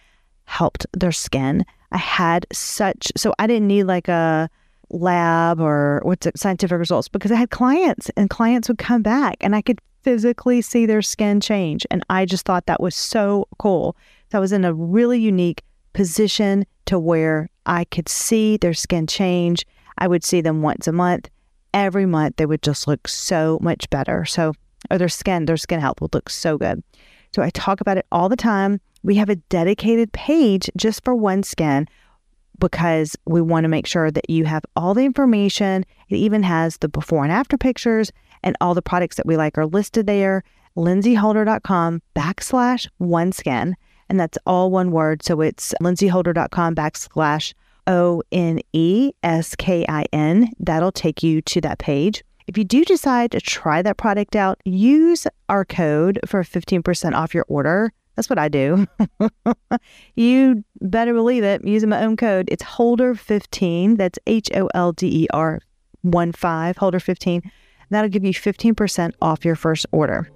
helped 0.45 0.85
their 0.93 1.11
skin. 1.11 1.65
I 1.91 1.97
had 1.97 2.45
such, 2.51 3.11
so 3.15 3.33
I 3.39 3.47
didn't 3.47 3.67
need 3.67 3.83
like 3.83 4.07
a 4.07 4.49
lab 4.89 5.59
or 5.59 6.01
what's 6.03 6.27
it, 6.27 6.37
scientific 6.37 6.77
results 6.77 7.07
because 7.07 7.31
I 7.31 7.35
had 7.35 7.49
clients 7.49 8.09
and 8.15 8.29
clients 8.29 8.67
would 8.67 8.77
come 8.77 9.01
back 9.01 9.37
and 9.41 9.55
I 9.55 9.61
could 9.61 9.79
physically 10.03 10.61
see 10.61 10.85
their 10.85 11.01
skin 11.01 11.41
change. 11.41 11.85
And 11.89 12.03
I 12.09 12.25
just 12.25 12.45
thought 12.45 12.67
that 12.67 12.81
was 12.81 12.95
so 12.95 13.47
cool. 13.57 13.95
So 14.31 14.37
I 14.37 14.41
was 14.41 14.51
in 14.51 14.65
a 14.65 14.73
really 14.73 15.19
unique 15.19 15.63
position 15.93 16.65
to 16.85 16.99
where 16.99 17.49
I 17.65 17.85
could 17.85 18.07
see 18.07 18.57
their 18.57 18.73
skin 18.73 19.07
change. 19.07 19.65
I 19.97 20.07
would 20.07 20.23
see 20.23 20.41
them 20.41 20.61
once 20.61 20.87
a 20.87 20.91
month 20.91 21.29
every 21.75 22.05
month 22.05 22.37
they 22.37 22.45
would 22.47 22.63
just 22.63 22.87
look 22.87 23.07
so 23.07 23.59
much 23.61 23.87
better. 23.91 24.25
So, 24.25 24.53
or 24.89 24.97
their 24.97 25.09
skin, 25.09 25.45
their 25.45 25.57
skin 25.57 25.79
health 25.79 26.01
would 26.01 26.15
look 26.15 26.29
so 26.29 26.57
good. 26.57 26.81
So 27.35 27.43
I 27.43 27.49
talk 27.49 27.81
about 27.81 27.97
it 27.97 28.05
all 28.11 28.29
the 28.29 28.37
time. 28.37 28.79
We 29.03 29.15
have 29.15 29.29
a 29.29 29.35
dedicated 29.35 30.11
page 30.13 30.69
just 30.77 31.03
for 31.03 31.15
OneSkin 31.15 31.87
because 32.59 33.15
we 33.25 33.41
want 33.41 33.63
to 33.63 33.69
make 33.69 33.87
sure 33.87 34.11
that 34.11 34.29
you 34.29 34.45
have 34.45 34.65
all 34.75 34.93
the 34.93 35.05
information. 35.05 35.85
It 36.09 36.15
even 36.15 36.43
has 36.43 36.77
the 36.77 36.87
before 36.87 37.23
and 37.23 37.31
after 37.31 37.57
pictures 37.57 38.11
and 38.43 38.55
all 38.61 38.73
the 38.73 38.81
products 38.81 39.15
that 39.17 39.25
we 39.25 39.37
like 39.37 39.57
are 39.57 39.65
listed 39.65 40.07
there. 40.07 40.43
lindseyholder.com 40.77 42.01
backslash 42.15 42.87
OneSkin. 43.01 43.73
And 44.09 44.19
that's 44.19 44.37
all 44.45 44.71
one 44.71 44.91
word. 44.91 45.23
So 45.23 45.41
it's 45.41 45.73
lindseyholder.com 45.81 46.75
backslash 46.75 47.53
O 47.87 48.21
N 48.31 48.59
E 48.73 49.11
S 49.23 49.55
K 49.55 49.85
I 49.87 50.05
N. 50.11 50.49
That'll 50.59 50.91
take 50.91 51.23
you 51.23 51.41
to 51.41 51.61
that 51.61 51.79
page. 51.79 52.23
If 52.47 52.57
you 52.57 52.63
do 52.63 52.85
decide 52.85 53.31
to 53.31 53.41
try 53.41 53.81
that 53.81 53.97
product 53.97 54.35
out, 54.35 54.59
use 54.65 55.25
our 55.49 55.65
code 55.65 56.19
for 56.25 56.43
15% 56.43 57.13
off 57.13 57.33
your 57.33 57.45
order. 57.47 57.91
That's 58.15 58.29
what 58.29 58.39
I 58.39 58.47
do. 58.47 58.87
you 60.15 60.63
better 60.81 61.13
believe 61.13 61.43
it. 61.43 61.65
Using 61.65 61.89
my 61.89 62.03
own 62.03 62.17
code, 62.17 62.47
it's 62.51 62.63
Holder15. 62.63 63.97
That's 63.97 64.19
H 64.25 64.49
O 64.55 64.67
L 64.73 64.93
D 64.93 65.23
E 65.23 65.27
R 65.33 65.59
1 66.01 66.31
5, 66.31 66.75
Holder15. 66.77 67.41
That'll 67.89 68.09
give 68.09 68.23
you 68.23 68.33
15% 68.33 69.13
off 69.21 69.45
your 69.45 69.55
first 69.55 69.85
order. 69.91 70.29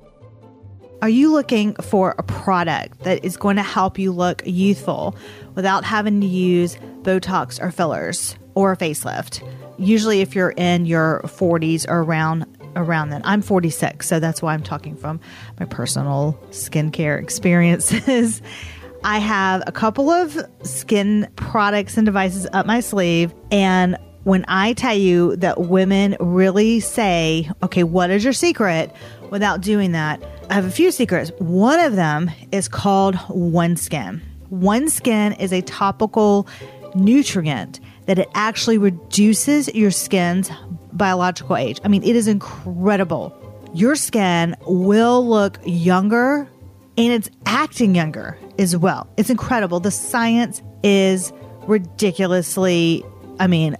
Are 1.01 1.09
you 1.09 1.31
looking 1.31 1.75
for 1.75 2.13
a 2.17 2.23
product 2.23 3.03
that 3.03 3.23
is 3.23 3.37
going 3.37 3.55
to 3.55 3.63
help 3.63 3.97
you 3.97 4.11
look 4.11 4.43
youthful 4.45 5.15
without 5.55 5.85
having 5.85 6.19
to 6.19 6.27
use 6.27 6.75
Botox 7.03 7.61
or 7.61 7.71
fillers 7.71 8.35
or 8.53 8.73
a 8.73 8.77
facelift? 8.77 9.41
Usually, 9.77 10.19
if 10.19 10.35
you're 10.35 10.49
in 10.51 10.85
your 10.85 11.21
40s 11.23 11.85
or 11.87 12.01
around 12.01 12.45
around 12.75 13.09
then. 13.09 13.21
I'm 13.23 13.41
46, 13.41 14.07
so 14.07 14.19
that's 14.19 14.41
why 14.41 14.53
I'm 14.53 14.63
talking 14.63 14.95
from 14.95 15.19
my 15.59 15.65
personal 15.65 16.39
skincare 16.51 17.21
experiences. 17.21 18.41
I 19.03 19.19
have 19.19 19.63
a 19.65 19.71
couple 19.71 20.09
of 20.09 20.37
skin 20.63 21.29
products 21.37 21.95
and 21.95 22.05
devices 22.05 22.47
up 22.51 22.65
my 22.65 22.81
sleeve, 22.81 23.33
and 23.51 23.97
when 24.23 24.43
I 24.47 24.73
tell 24.73 24.95
you 24.95 25.37
that 25.37 25.61
women 25.61 26.17
really 26.19 26.81
say, 26.81 27.49
okay, 27.63 27.83
what 27.83 28.09
is 28.09 28.23
your 28.23 28.33
secret 28.33 28.93
without 29.29 29.61
doing 29.61 29.93
that? 29.93 30.21
I 30.49 30.53
have 30.53 30.65
a 30.65 30.71
few 30.71 30.91
secrets. 30.91 31.31
One 31.39 31.79
of 31.79 31.95
them 31.95 32.29
is 32.51 32.67
called 32.67 33.15
OneSkin. 33.15 34.21
One 34.49 34.89
Skin 34.89 35.33
is 35.33 35.53
a 35.53 35.61
topical 35.61 36.47
nutrient 36.95 37.79
that 38.07 38.19
it 38.19 38.27
actually 38.33 38.77
reduces 38.77 39.73
your 39.75 39.91
skin's 39.91 40.49
biological 40.93 41.55
age. 41.57 41.79
I 41.83 41.87
mean, 41.87 42.03
it 42.03 42.15
is 42.15 42.27
incredible. 42.27 43.35
Your 43.73 43.95
skin 43.95 44.55
will 44.67 45.27
look 45.27 45.59
younger 45.65 46.49
and 46.97 47.13
it's 47.13 47.29
acting 47.45 47.95
younger 47.95 48.37
as 48.57 48.75
well. 48.75 49.07
It's 49.17 49.29
incredible. 49.29 49.79
The 49.79 49.91
science 49.91 50.61
is 50.83 51.31
ridiculously, 51.67 53.03
I 53.39 53.47
mean, 53.47 53.77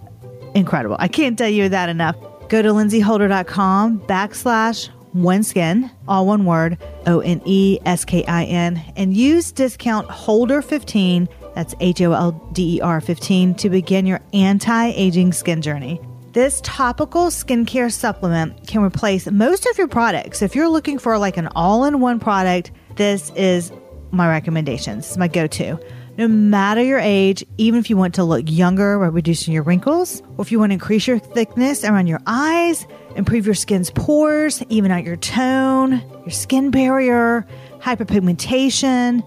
incredible. 0.56 0.96
I 1.00 1.08
can't 1.08 1.38
tell 1.38 1.50
you 1.50 1.70
that 1.70 1.90
enough. 1.90 2.16
Go 2.50 2.62
to 2.62 2.70
lindseyholder.com 2.70 4.00
backslash 4.02 4.90
OneSkin, 5.16 5.90
all 6.08 6.26
one 6.28 6.46
word, 6.46 6.78
O 7.08 7.20
N 7.20 7.42
E 7.46 7.80
S 7.86 8.06
K 8.06 8.24
I 8.26 8.44
N, 8.46 8.82
and 8.96 9.16
use 9.16 9.52
discount 9.52 10.08
HOLDER15, 10.08 11.28
that's 11.56 11.74
H 11.80 12.02
O 12.02 12.14
L 12.14 12.32
D 12.54 12.78
E 12.78 12.82
R 12.82 13.02
15, 13.02 13.56
to 13.56 13.70
begin 13.70 14.06
your 14.06 14.22
anti 14.34 14.88
aging 14.96 15.34
skin 15.34 15.62
journey. 15.62 16.00
This 16.32 16.62
topical 16.64 17.28
skincare 17.28 17.92
supplement 17.92 18.68
can 18.68 18.84
replace 18.84 19.26
most 19.32 19.66
of 19.66 19.78
your 19.78 19.88
products. 19.88 20.42
If 20.42 20.56
you're 20.56 20.70
looking 20.70 21.00
for 21.00 21.18
like 21.18 21.38
an 21.38 21.50
all 21.56 21.86
in 21.86 22.00
one 22.00 22.20
product, 22.20 22.72
this 22.96 23.32
is 23.36 23.72
my 24.12 24.30
recommendation. 24.30 24.98
This 24.98 25.12
is 25.12 25.18
my 25.18 25.28
go 25.28 25.48
to 25.48 25.80
no 26.20 26.28
matter 26.28 26.84
your 26.84 27.00
age, 27.00 27.46
even 27.58 27.80
if 27.80 27.90
you 27.90 27.96
want 27.96 28.14
to 28.16 28.26
look 28.26 28.44
younger 28.46 29.00
by 29.00 29.06
reducing 29.06 29.54
your 29.54 29.64
wrinkles, 29.64 30.22
or 30.36 30.42
if 30.42 30.52
you 30.52 30.60
want 30.60 30.70
to 30.70 30.74
increase 30.74 31.08
your 31.08 31.18
thickness 31.18 31.86
around 31.86 32.08
your 32.08 32.20
eyes, 32.28 32.86
improve 33.16 33.46
your 33.46 33.56
skin's 33.56 33.90
pores, 33.90 34.62
even 34.68 34.92
out 34.92 35.06
your 35.06 35.16
tone, 35.16 35.94
your 36.26 36.32
skin 36.32 36.72
barrier, 36.72 37.48
hyperpigmentation, 37.80 39.24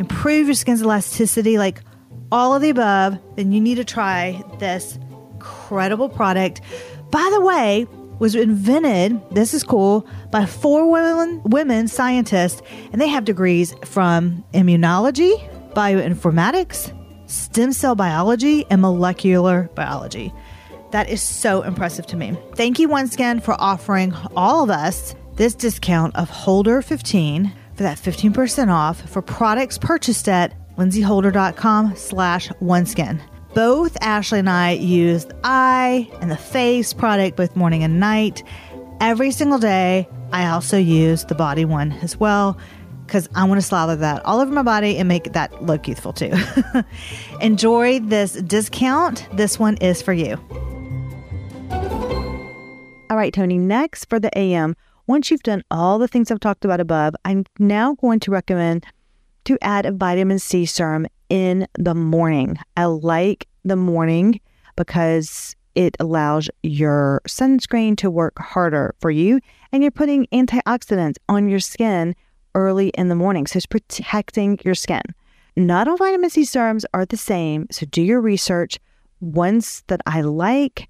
improve 0.00 0.46
your 0.46 0.54
skin's 0.54 0.80
elasticity, 0.80 1.58
like 1.58 1.82
all 2.32 2.54
of 2.54 2.62
the 2.62 2.70
above, 2.70 3.18
then 3.36 3.52
you 3.52 3.60
need 3.60 3.74
to 3.74 3.84
try 3.84 4.42
this 4.58 4.98
incredible 5.70 6.08
product. 6.08 6.60
By 7.12 7.30
the 7.32 7.40
way, 7.40 7.86
was 8.18 8.34
invented, 8.34 9.20
this 9.30 9.54
is 9.54 9.62
cool, 9.62 10.04
by 10.32 10.44
four 10.44 10.90
women, 10.90 11.40
women 11.44 11.86
scientists, 11.86 12.60
and 12.92 13.00
they 13.00 13.06
have 13.06 13.24
degrees 13.24 13.72
from 13.84 14.44
immunology, 14.52 15.32
bioinformatics, 15.74 16.92
stem 17.30 17.72
cell 17.72 17.94
biology, 17.94 18.66
and 18.68 18.82
molecular 18.82 19.70
biology. 19.76 20.32
That 20.90 21.08
is 21.08 21.22
so 21.22 21.62
impressive 21.62 22.06
to 22.08 22.16
me. 22.16 22.36
Thank 22.56 22.80
you 22.80 22.88
once 22.88 23.14
again 23.14 23.38
for 23.38 23.54
offering 23.60 24.12
all 24.34 24.64
of 24.64 24.70
us 24.70 25.14
this 25.36 25.54
discount 25.54 26.16
of 26.16 26.28
Holder 26.28 26.82
15 26.82 27.52
for 27.74 27.84
that 27.84 27.96
15% 27.96 28.72
off 28.72 29.08
for 29.08 29.22
products 29.22 29.78
purchased 29.78 30.28
at 30.28 30.52
lindseyholder.com 30.76 31.94
slash 31.94 32.48
oneskin. 32.60 33.22
Both 33.54 33.96
Ashley 34.00 34.38
and 34.38 34.48
I 34.48 34.72
use 34.72 35.24
the 35.24 35.36
eye 35.42 36.08
and 36.20 36.30
the 36.30 36.36
face 36.36 36.92
product 36.92 37.36
both 37.36 37.56
morning 37.56 37.82
and 37.82 37.98
night. 37.98 38.44
Every 39.00 39.32
single 39.32 39.58
day, 39.58 40.08
I 40.32 40.46
also 40.46 40.76
use 40.76 41.24
the 41.24 41.34
body 41.34 41.64
one 41.64 41.92
as 42.02 42.16
well 42.18 42.56
because 43.06 43.28
I 43.34 43.42
want 43.44 43.60
to 43.60 43.66
slather 43.66 43.96
that 43.96 44.24
all 44.24 44.38
over 44.38 44.52
my 44.52 44.62
body 44.62 44.96
and 44.98 45.08
make 45.08 45.32
that 45.32 45.64
look 45.64 45.88
youthful 45.88 46.12
too. 46.12 46.32
Enjoy 47.40 47.98
this 47.98 48.34
discount. 48.34 49.26
This 49.32 49.58
one 49.58 49.76
is 49.78 50.00
for 50.00 50.12
you. 50.12 50.38
All 53.10 53.16
right, 53.16 53.34
Tony, 53.34 53.58
next 53.58 54.04
for 54.04 54.20
the 54.20 54.30
AM, 54.38 54.76
once 55.08 55.28
you've 55.28 55.42
done 55.42 55.64
all 55.72 55.98
the 55.98 56.06
things 56.06 56.30
I've 56.30 56.38
talked 56.38 56.64
about 56.64 56.78
above, 56.78 57.16
I'm 57.24 57.44
now 57.58 57.94
going 57.94 58.20
to 58.20 58.30
recommend 58.30 58.86
to 59.46 59.58
add 59.60 59.86
a 59.86 59.90
vitamin 59.90 60.38
C 60.38 60.64
serum 60.64 61.08
in 61.30 61.66
the 61.78 61.94
morning. 61.94 62.58
I 62.76 62.84
like 62.84 63.48
the 63.64 63.76
morning 63.76 64.40
because 64.76 65.56
it 65.74 65.96
allows 66.00 66.50
your 66.62 67.22
sunscreen 67.26 67.96
to 67.98 68.10
work 68.10 68.38
harder 68.38 68.94
for 69.00 69.10
you, 69.10 69.40
and 69.72 69.82
you're 69.82 69.92
putting 69.92 70.26
antioxidants 70.26 71.16
on 71.28 71.48
your 71.48 71.60
skin 71.60 72.14
early 72.54 72.88
in 72.90 73.08
the 73.08 73.14
morning. 73.14 73.46
So 73.46 73.56
it's 73.56 73.66
protecting 73.66 74.58
your 74.64 74.74
skin. 74.74 75.02
Not 75.56 75.88
all 75.88 75.96
vitamin 75.96 76.30
C 76.30 76.44
serums 76.44 76.84
are 76.92 77.06
the 77.06 77.16
same, 77.16 77.66
so 77.70 77.86
do 77.86 78.02
your 78.02 78.20
research. 78.20 78.78
Ones 79.20 79.84
that 79.86 80.00
I 80.06 80.22
like 80.22 80.88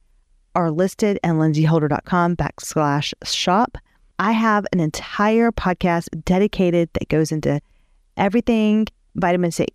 are 0.55 0.71
listed 0.71 1.19
at 1.23 1.35
lindseyholder.com 1.35 2.37
backslash 2.37 3.13
shop. 3.25 3.77
I 4.19 4.33
have 4.33 4.67
an 4.73 4.81
entire 4.81 5.51
podcast 5.51 6.09
dedicated 6.25 6.91
that 6.95 7.09
goes 7.09 7.33
into 7.33 7.61
everything 8.17 8.87
vitamin 9.15 9.51
C. 9.51 9.67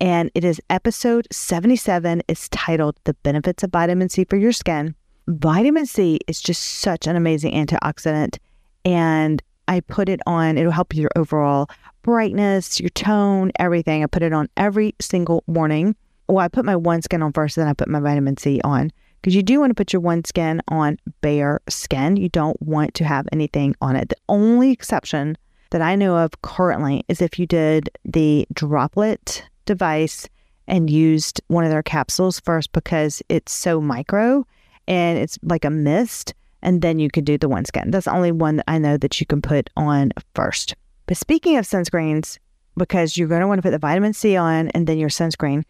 And 0.00 0.30
it 0.34 0.44
is 0.44 0.60
episode 0.70 1.26
77. 1.32 2.22
It's 2.28 2.48
titled 2.50 2.96
The 3.02 3.14
Benefits 3.14 3.64
of 3.64 3.72
Vitamin 3.72 4.08
C 4.08 4.24
for 4.24 4.36
Your 4.36 4.52
Skin. 4.52 4.94
Vitamin 5.26 5.86
C 5.86 6.20
is 6.28 6.40
just 6.40 6.62
such 6.62 7.08
an 7.08 7.16
amazing 7.16 7.52
antioxidant. 7.52 8.38
And 8.84 9.42
I 9.66 9.80
put 9.80 10.08
it 10.08 10.20
on, 10.24 10.56
it'll 10.56 10.70
help 10.70 10.94
your 10.94 11.10
overall 11.16 11.68
brightness, 12.02 12.78
your 12.78 12.90
tone, 12.90 13.50
everything. 13.58 14.04
I 14.04 14.06
put 14.06 14.22
it 14.22 14.32
on 14.32 14.48
every 14.56 14.94
single 15.00 15.42
morning. 15.48 15.96
Well, 16.28 16.38
I 16.38 16.48
put 16.48 16.64
my 16.64 16.74
OneSkin 16.74 17.22
on 17.22 17.32
first, 17.32 17.56
then 17.56 17.66
I 17.66 17.72
put 17.72 17.88
my 17.88 18.00
vitamin 18.00 18.36
C 18.36 18.60
on 18.62 18.92
because 19.20 19.34
you 19.34 19.42
do 19.42 19.58
want 19.58 19.70
to 19.70 19.74
put 19.74 19.92
your 19.92 20.02
OneSkin 20.02 20.60
on 20.68 20.98
bare 21.22 21.60
skin. 21.68 22.16
You 22.16 22.28
don't 22.28 22.60
want 22.62 22.94
to 22.94 23.04
have 23.04 23.26
anything 23.32 23.74
on 23.80 23.96
it. 23.96 24.10
The 24.10 24.16
only 24.28 24.70
exception 24.70 25.36
that 25.70 25.82
I 25.82 25.96
know 25.96 26.16
of 26.16 26.40
currently 26.42 27.04
is 27.08 27.20
if 27.20 27.38
you 27.38 27.46
did 27.46 27.90
the 28.04 28.46
Droplette 28.54 29.42
device 29.68 30.28
and 30.66 30.90
used 30.90 31.40
one 31.46 31.64
of 31.64 31.70
their 31.70 31.82
capsules 31.82 32.40
first 32.40 32.72
because 32.72 33.22
it's 33.28 33.52
so 33.52 33.80
micro 33.80 34.44
and 34.88 35.18
it's 35.18 35.38
like 35.42 35.64
a 35.64 35.70
mist. 35.70 36.34
And 36.60 36.82
then 36.82 36.98
you 36.98 37.08
could 37.08 37.24
do 37.24 37.38
the 37.38 37.48
OneSkin. 37.48 37.92
That's 37.92 38.06
the 38.06 38.12
only 38.12 38.32
one 38.32 38.56
that 38.56 38.64
I 38.66 38.78
know 38.78 38.96
that 38.96 39.20
you 39.20 39.26
can 39.26 39.40
put 39.40 39.70
on 39.76 40.10
first. 40.34 40.74
But 41.06 41.16
speaking 41.16 41.56
of 41.56 41.64
sunscreens, 41.64 42.38
because 42.76 43.16
you're 43.16 43.28
going 43.28 43.42
to 43.42 43.46
want 43.46 43.58
to 43.58 43.62
put 43.62 43.70
the 43.70 43.78
vitamin 43.78 44.12
C 44.12 44.36
on 44.36 44.68
and 44.70 44.86
then 44.86 44.98
your 44.98 45.08
sunscreen, 45.08 45.62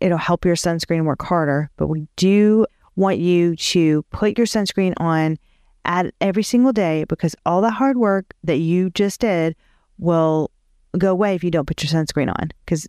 it'll 0.00 0.18
help 0.18 0.44
your 0.44 0.56
sunscreen 0.56 1.04
work 1.04 1.22
harder. 1.22 1.70
But 1.76 1.86
we 1.86 2.08
do 2.16 2.66
want 2.96 3.18
you 3.18 3.54
to 3.56 4.02
put 4.10 4.36
your 4.36 4.46
sunscreen 4.46 4.94
on 4.96 5.38
at 5.84 6.12
every 6.20 6.42
single 6.42 6.72
day 6.72 7.04
because 7.04 7.36
all 7.46 7.60
the 7.60 7.70
hard 7.70 7.96
work 7.96 8.34
that 8.42 8.56
you 8.56 8.90
just 8.90 9.20
did 9.20 9.54
will 9.98 10.50
go 10.98 11.12
away 11.12 11.34
if 11.34 11.44
you 11.44 11.50
don't 11.50 11.66
put 11.66 11.82
your 11.82 11.90
sunscreen 11.90 12.28
on 12.28 12.50
because 12.64 12.88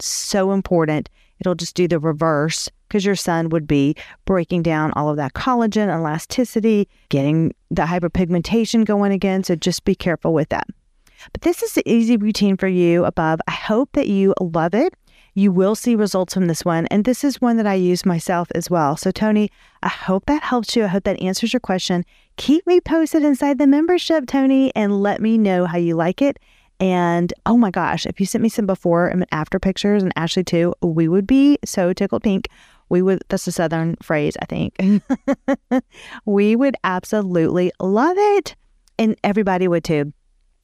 so 0.00 0.52
important. 0.52 1.08
It'll 1.40 1.54
just 1.54 1.74
do 1.74 1.88
the 1.88 1.98
reverse 1.98 2.68
because 2.88 3.04
your 3.04 3.16
sun 3.16 3.48
would 3.48 3.66
be 3.66 3.96
breaking 4.24 4.62
down 4.62 4.92
all 4.92 5.08
of 5.08 5.16
that 5.16 5.34
collagen, 5.34 5.92
elasticity, 5.92 6.88
getting 7.08 7.54
the 7.70 7.82
hyperpigmentation 7.82 8.84
going 8.84 9.12
again. 9.12 9.42
So 9.44 9.56
just 9.56 9.84
be 9.84 9.94
careful 9.94 10.32
with 10.32 10.48
that. 10.50 10.66
But 11.32 11.42
this 11.42 11.62
is 11.62 11.72
the 11.72 11.88
easy 11.90 12.16
routine 12.16 12.56
for 12.56 12.68
you 12.68 13.04
above. 13.04 13.40
I 13.48 13.52
hope 13.52 13.90
that 13.92 14.08
you 14.08 14.34
love 14.40 14.74
it. 14.74 14.94
You 15.36 15.50
will 15.50 15.74
see 15.74 15.96
results 15.96 16.34
from 16.34 16.46
this 16.46 16.64
one. 16.64 16.86
And 16.86 17.04
this 17.04 17.24
is 17.24 17.40
one 17.40 17.56
that 17.56 17.66
I 17.66 17.74
use 17.74 18.06
myself 18.06 18.48
as 18.54 18.70
well. 18.70 18.96
So, 18.96 19.10
Tony, 19.10 19.50
I 19.82 19.88
hope 19.88 20.26
that 20.26 20.44
helps 20.44 20.76
you. 20.76 20.84
I 20.84 20.88
hope 20.88 21.04
that 21.04 21.20
answers 21.20 21.52
your 21.52 21.60
question. 21.60 22.04
Keep 22.36 22.66
me 22.66 22.80
posted 22.80 23.24
inside 23.24 23.58
the 23.58 23.66
membership, 23.66 24.26
Tony, 24.26 24.70
and 24.76 25.02
let 25.02 25.20
me 25.20 25.36
know 25.36 25.66
how 25.66 25.78
you 25.78 25.96
like 25.96 26.22
it. 26.22 26.38
And 26.80 27.32
oh 27.46 27.56
my 27.56 27.70
gosh, 27.70 28.06
if 28.06 28.18
you 28.18 28.26
sent 28.26 28.42
me 28.42 28.48
some 28.48 28.66
before 28.66 29.06
and 29.06 29.26
after 29.32 29.58
pictures, 29.58 30.02
and 30.02 30.12
Ashley 30.16 30.44
too, 30.44 30.74
we 30.82 31.08
would 31.08 31.26
be 31.26 31.58
so 31.64 31.92
tickled 31.92 32.22
pink. 32.22 32.48
We 32.88 33.00
would, 33.00 33.22
that's 33.28 33.46
a 33.46 33.52
Southern 33.52 33.96
phrase, 34.02 34.36
I 34.42 34.44
think. 34.46 34.76
we 36.26 36.56
would 36.56 36.76
absolutely 36.84 37.72
love 37.80 38.16
it. 38.18 38.56
And 38.98 39.16
everybody 39.24 39.68
would 39.68 39.84
too. 39.84 40.12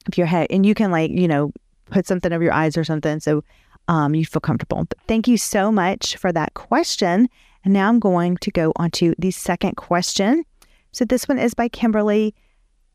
If 0.07 0.17
you're 0.17 0.27
head, 0.27 0.47
and 0.49 0.65
you 0.65 0.73
can 0.73 0.91
like, 0.91 1.11
you 1.11 1.27
know, 1.27 1.51
put 1.91 2.07
something 2.07 2.31
over 2.33 2.43
your 2.43 2.53
eyes 2.53 2.77
or 2.77 2.83
something 2.83 3.19
so 3.19 3.43
um, 3.87 4.15
you 4.15 4.25
feel 4.25 4.39
comfortable. 4.39 4.85
But 4.85 4.97
thank 5.07 5.27
you 5.27 5.37
so 5.37 5.71
much 5.71 6.15
for 6.17 6.31
that 6.31 6.53
question. 6.53 7.29
And 7.63 7.73
now 7.73 7.89
I'm 7.89 7.99
going 7.99 8.37
to 8.37 8.51
go 8.51 8.71
on 8.77 8.91
to 8.91 9.13
the 9.19 9.31
second 9.31 9.75
question. 9.75 10.43
So 10.91 11.05
this 11.05 11.27
one 11.27 11.37
is 11.37 11.53
by 11.53 11.67
Kimberly. 11.67 12.33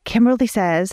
Kimberly 0.04 0.46
says, 0.46 0.92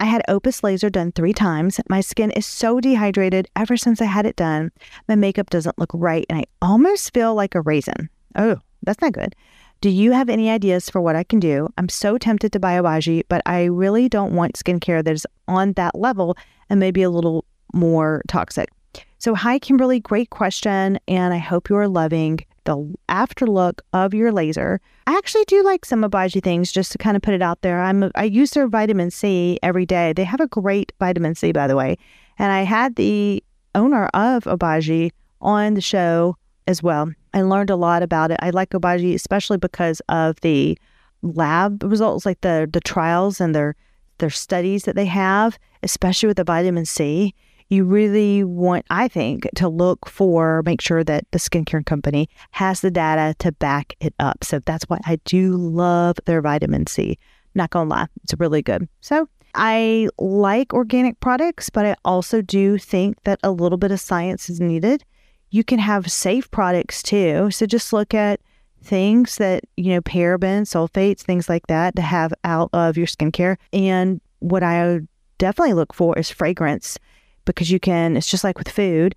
I 0.00 0.06
had 0.06 0.22
Opus 0.28 0.62
Laser 0.62 0.90
done 0.90 1.12
three 1.12 1.32
times. 1.32 1.80
My 1.88 2.00
skin 2.00 2.30
is 2.32 2.46
so 2.46 2.80
dehydrated 2.80 3.48
ever 3.56 3.76
since 3.76 4.00
I 4.00 4.06
had 4.06 4.26
it 4.26 4.36
done. 4.36 4.70
My 5.08 5.14
makeup 5.14 5.50
doesn't 5.50 5.78
look 5.78 5.90
right, 5.94 6.26
and 6.28 6.38
I 6.38 6.44
almost 6.60 7.14
feel 7.14 7.34
like 7.34 7.54
a 7.54 7.60
raisin. 7.60 8.10
Oh, 8.34 8.56
that's 8.82 9.00
not 9.00 9.12
good. 9.12 9.34
Do 9.80 9.90
you 9.90 10.12
have 10.12 10.28
any 10.28 10.50
ideas 10.50 10.88
for 10.88 11.00
what 11.00 11.16
I 11.16 11.24
can 11.24 11.38
do? 11.38 11.68
I'm 11.76 11.88
so 11.88 12.16
tempted 12.16 12.52
to 12.52 12.60
buy 12.60 12.78
Obagi, 12.78 13.22
but 13.28 13.42
I 13.46 13.64
really 13.64 14.08
don't 14.08 14.34
want 14.34 14.54
skincare 14.54 15.04
that 15.04 15.12
is 15.12 15.26
on 15.48 15.72
that 15.74 15.94
level 15.94 16.36
and 16.70 16.80
maybe 16.80 17.02
a 17.02 17.10
little 17.10 17.44
more 17.74 18.22
toxic. 18.26 18.70
So, 19.18 19.34
hi, 19.34 19.58
Kimberly. 19.58 20.00
Great 20.00 20.30
question. 20.30 20.98
And 21.08 21.34
I 21.34 21.38
hope 21.38 21.68
you 21.68 21.76
are 21.76 21.88
loving 21.88 22.40
the 22.66 22.94
after 23.08 23.46
look 23.46 23.82
of 23.92 24.12
your 24.12 24.30
laser. 24.30 24.80
I 25.06 25.16
actually 25.16 25.44
do 25.46 25.64
like 25.64 25.84
some 25.84 26.02
Obagi 26.02 26.42
things 26.42 26.70
just 26.70 26.92
to 26.92 26.98
kind 26.98 27.16
of 27.16 27.22
put 27.22 27.34
it 27.34 27.42
out 27.42 27.62
there. 27.62 27.80
I'm 27.80 28.10
I 28.14 28.24
use 28.24 28.50
their 28.50 28.68
vitamin 28.68 29.10
C 29.10 29.58
every 29.62 29.86
day. 29.86 30.12
They 30.12 30.24
have 30.24 30.40
a 30.40 30.46
great 30.46 30.92
vitamin 31.00 31.34
C, 31.34 31.52
by 31.52 31.66
the 31.66 31.76
way. 31.76 31.96
And 32.38 32.52
I 32.52 32.62
had 32.62 32.96
the 32.96 33.42
owner 33.74 34.06
of 34.12 34.44
Obagi 34.44 35.10
on 35.40 35.74
the 35.74 35.80
show 35.80 36.36
as 36.66 36.82
well. 36.82 37.10
I 37.32 37.42
learned 37.42 37.70
a 37.70 37.76
lot 37.76 38.02
about 38.02 38.30
it. 38.30 38.38
I 38.42 38.50
like 38.50 38.70
Obagi 38.70 39.14
especially 39.14 39.58
because 39.58 40.00
of 40.08 40.40
the 40.40 40.78
lab 41.22 41.82
results, 41.82 42.26
like 42.26 42.40
the 42.42 42.68
the 42.70 42.80
trials 42.80 43.40
and 43.40 43.54
their 43.54 43.74
their 44.18 44.30
studies 44.30 44.84
that 44.84 44.96
they 44.96 45.06
have, 45.06 45.58
especially 45.82 46.26
with 46.26 46.36
the 46.36 46.44
vitamin 46.44 46.84
C 46.84 47.34
you 47.68 47.84
really 47.84 48.44
want, 48.44 48.86
I 48.90 49.08
think, 49.08 49.48
to 49.56 49.68
look 49.68 50.08
for, 50.08 50.62
make 50.64 50.80
sure 50.80 51.02
that 51.04 51.24
the 51.32 51.38
skincare 51.38 51.84
company 51.84 52.28
has 52.52 52.80
the 52.80 52.90
data 52.90 53.34
to 53.40 53.52
back 53.52 53.94
it 54.00 54.14
up. 54.18 54.44
So 54.44 54.60
that's 54.60 54.84
why 54.84 55.00
I 55.04 55.18
do 55.24 55.56
love 55.56 56.16
their 56.26 56.40
vitamin 56.40 56.86
C. 56.86 57.18
Not 57.54 57.70
gonna 57.70 57.90
lie, 57.90 58.06
it's 58.22 58.34
really 58.38 58.62
good. 58.62 58.88
So 59.00 59.28
I 59.54 60.08
like 60.18 60.74
organic 60.74 61.18
products, 61.20 61.70
but 61.70 61.86
I 61.86 61.96
also 62.04 62.42
do 62.42 62.78
think 62.78 63.22
that 63.24 63.40
a 63.42 63.50
little 63.50 63.78
bit 63.78 63.90
of 63.90 64.00
science 64.00 64.50
is 64.50 64.60
needed. 64.60 65.02
You 65.50 65.64
can 65.64 65.78
have 65.78 66.10
safe 66.10 66.50
products 66.50 67.02
too. 67.02 67.50
So 67.50 67.66
just 67.66 67.92
look 67.92 68.12
at 68.12 68.40
things 68.82 69.36
that, 69.36 69.64
you 69.76 69.94
know, 69.94 70.02
parabens, 70.02 70.68
sulfates, 70.68 71.22
things 71.22 71.48
like 71.48 71.66
that 71.68 71.96
to 71.96 72.02
have 72.02 72.32
out 72.44 72.70
of 72.72 72.96
your 72.96 73.06
skincare. 73.06 73.56
And 73.72 74.20
what 74.40 74.62
I 74.62 75.00
definitely 75.38 75.74
look 75.74 75.94
for 75.94 76.16
is 76.18 76.30
fragrance 76.30 76.98
because 77.46 77.70
you 77.70 77.80
can, 77.80 78.16
it's 78.16 78.30
just 78.30 78.44
like 78.44 78.58
with 78.58 78.68
food, 78.68 79.14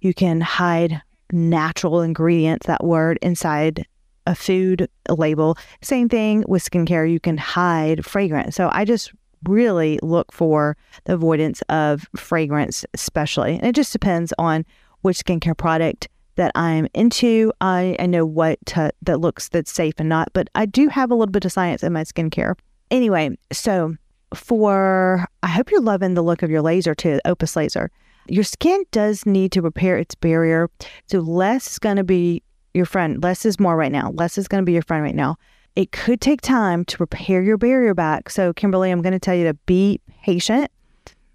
you 0.00 0.12
can 0.12 0.42
hide 0.42 1.00
natural 1.32 2.02
ingredients, 2.02 2.66
that 2.66 2.84
word, 2.84 3.18
inside 3.22 3.86
a 4.26 4.34
food 4.34 4.88
label. 5.08 5.56
Same 5.82 6.08
thing 6.08 6.44
with 6.46 6.62
skincare, 6.62 7.10
you 7.10 7.18
can 7.18 7.38
hide 7.38 8.04
fragrance. 8.04 8.54
So 8.54 8.68
I 8.72 8.84
just 8.84 9.12
really 9.44 9.98
look 10.02 10.32
for 10.32 10.76
the 11.04 11.14
avoidance 11.14 11.62
of 11.68 12.08
fragrance, 12.16 12.84
especially. 12.94 13.54
And 13.54 13.64
it 13.64 13.74
just 13.74 13.92
depends 13.92 14.32
on 14.38 14.64
which 15.02 15.18
skincare 15.18 15.56
product 15.56 16.08
that 16.34 16.52
I'm 16.54 16.88
into. 16.94 17.52
I, 17.60 17.96
I 17.98 18.06
know 18.06 18.26
what 18.26 18.58
to, 18.66 18.92
that 19.02 19.20
looks 19.20 19.48
that's 19.48 19.72
safe 19.72 19.94
and 19.98 20.08
not, 20.08 20.28
but 20.32 20.48
I 20.54 20.66
do 20.66 20.88
have 20.88 21.10
a 21.10 21.14
little 21.14 21.32
bit 21.32 21.44
of 21.44 21.52
science 21.52 21.82
in 21.82 21.92
my 21.92 22.04
skincare. 22.04 22.54
Anyway, 22.90 23.36
so 23.52 23.96
for 24.34 25.27
I 25.42 25.48
hope 25.48 25.70
you're 25.70 25.80
loving 25.80 26.14
the 26.14 26.22
look 26.22 26.42
of 26.42 26.50
your 26.50 26.62
laser 26.62 26.94
too, 26.94 27.20
Opus 27.24 27.56
laser. 27.56 27.90
Your 28.28 28.44
skin 28.44 28.84
does 28.90 29.24
need 29.24 29.52
to 29.52 29.62
repair 29.62 29.96
its 29.96 30.14
barrier. 30.14 30.68
So 31.06 31.20
less 31.20 31.72
is 31.72 31.78
going 31.78 31.96
to 31.96 32.04
be 32.04 32.42
your 32.74 32.86
friend. 32.86 33.22
Less 33.22 33.46
is 33.46 33.58
more 33.58 33.76
right 33.76 33.92
now. 33.92 34.10
Less 34.10 34.36
is 34.36 34.48
going 34.48 34.62
to 34.62 34.66
be 34.66 34.72
your 34.72 34.82
friend 34.82 35.02
right 35.02 35.14
now. 35.14 35.36
It 35.76 35.92
could 35.92 36.20
take 36.20 36.40
time 36.40 36.84
to 36.86 36.96
repair 36.98 37.42
your 37.42 37.56
barrier 37.56 37.94
back. 37.94 38.30
So 38.30 38.52
Kimberly, 38.52 38.90
I'm 38.90 39.00
going 39.00 39.12
to 39.12 39.18
tell 39.18 39.34
you 39.34 39.44
to 39.44 39.54
be 39.54 40.00
patient. 40.22 40.70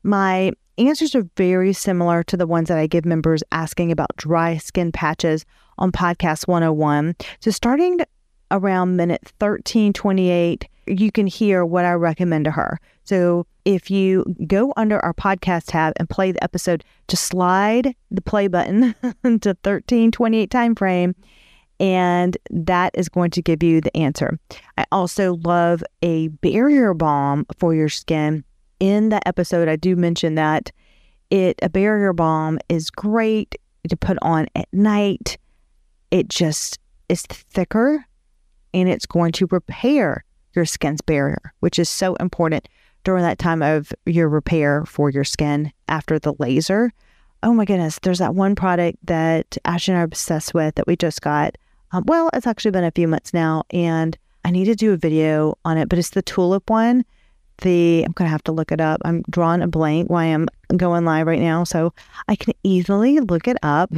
My 0.04 0.52
answers 0.78 1.16
are 1.16 1.28
very 1.38 1.74
similar 1.74 2.24
to 2.24 2.38
the 2.38 2.48
ones 2.48 2.68
that 2.68 2.78
I 2.78 2.88
give 2.88 3.06
members 3.06 3.44
asking 3.52 3.92
about 3.92 4.16
dry 4.18 4.58
skin 4.58 4.92
patches 4.92 5.46
on 5.78 5.92
podcast 5.92 6.48
101. 6.48 7.16
So 7.39 7.52
starting 7.52 8.00
around 8.52 8.98
minute 8.98 9.22
1328 9.39 10.68
you 10.88 11.12
can 11.12 11.28
hear 11.28 11.66
what 11.66 11.86
I 11.86 11.94
recommend 11.94 12.46
to 12.46 12.52
her. 12.52 12.80
So 13.04 13.46
if 13.65 13.89
you 13.89 14.26
go 14.47 14.73
under 14.78 14.99
our 14.99 15.13
podcast 15.13 15.65
tab 15.67 15.93
and 15.97 16.10
play 16.10 16.32
the 16.32 16.43
episode, 16.43 16.84
just 17.08 17.23
slide 17.23 17.95
the 18.12 18.21
play 18.21 18.47
button 18.47 18.93
to 19.02 19.56
1328 19.63 20.49
time 20.52 20.76
frame 20.76 21.15
and 21.80 22.38
that 22.49 22.91
is 22.93 23.10
going 23.10 23.32
to 23.32 23.41
give 23.41 23.63
you 23.63 23.82
the 23.82 23.95
answer. 23.95 24.39
I 24.78 24.86
also 24.91 25.36
love 25.43 25.84
a 26.02 26.28
barrier 26.28 26.93
balm 26.93 27.45
for 27.58 27.73
your 27.73 27.89
skin. 27.89 28.43
In 28.80 29.10
that 29.10 29.23
episode, 29.26 29.67
I 29.67 29.76
do 29.76 29.95
mention 29.95 30.36
that 30.36 30.71
it 31.30 31.58
a 31.62 31.69
barrier 31.69 32.13
balm 32.13 32.60
is 32.69 32.89
great 32.89 33.56
to 33.89 33.97
put 33.97 34.17
on 34.21 34.47
at 34.56 34.67
night. 34.71 35.38
It 36.12 36.30
just 36.30 36.80
is 37.10 37.23
thicker 37.23 38.06
and 38.73 38.89
it's 38.89 39.06
going 39.06 39.32
to 39.34 39.47
repair 39.52 40.23
your 40.54 40.65
skin's 40.65 41.02
barrier, 41.02 41.54
which 41.60 41.80
is 41.80 41.89
so 41.89 42.15
important 42.15 42.67
during 43.04 43.24
that 43.24 43.39
time 43.39 43.62
of 43.62 43.92
your 44.06 44.30
repair 44.30 44.86
for 44.86 45.10
your 45.10 45.24
skin 45.24 45.72
after 45.88 46.20
the 46.20 46.34
laser. 46.39 46.92
Oh 47.42 47.54
my 47.54 47.66
goodness, 47.66 48.00
there's 48.02 48.20
that 48.20 48.36
one 48.36 48.56
product 48.56 48.98
that 49.06 49.58
Ashley 49.66 49.94
and 49.94 50.00
I 50.00 50.02
are 50.02 50.06
obsessed 50.06 50.54
with 50.54 50.76
that 50.76 50.88
we 50.88 50.96
just 50.96 51.22
got. 51.22 51.58
Um, 51.92 52.04
well, 52.08 52.30
it's 52.34 52.48
actually 52.48 52.72
been 52.72 52.86
a 52.86 52.92
few 52.92 53.08
months 53.08 53.34
now, 53.34 53.63
and 53.70 54.18
I 54.46 54.52
need 54.52 54.66
to 54.66 54.76
do 54.76 54.94
a 54.94 54.98
video 54.98 55.58
on 55.66 55.78
it, 55.78 55.89
but 55.89 56.00
it's 56.00 56.12
the 56.12 56.22
tulip 56.22 56.70
one. 56.70 57.06
The 57.60 58.04
I'm 58.04 58.13
gonna 58.13 58.30
have 58.30 58.44
to 58.46 58.52
look 58.52 58.72
it 58.72 58.82
up. 58.82 59.02
I'm 59.06 59.24
drawing 59.30 59.62
a 59.62 59.68
blank 59.68 60.10
while 60.10 60.34
I'm 60.34 60.48
going 60.76 61.06
live 61.06 61.28
right 61.28 61.39
now, 61.39 61.66
so 61.66 61.94
I 62.28 62.36
can 62.36 62.54
easily 62.63 63.20
look 63.20 63.48
it 63.48 63.58
up 63.62 63.92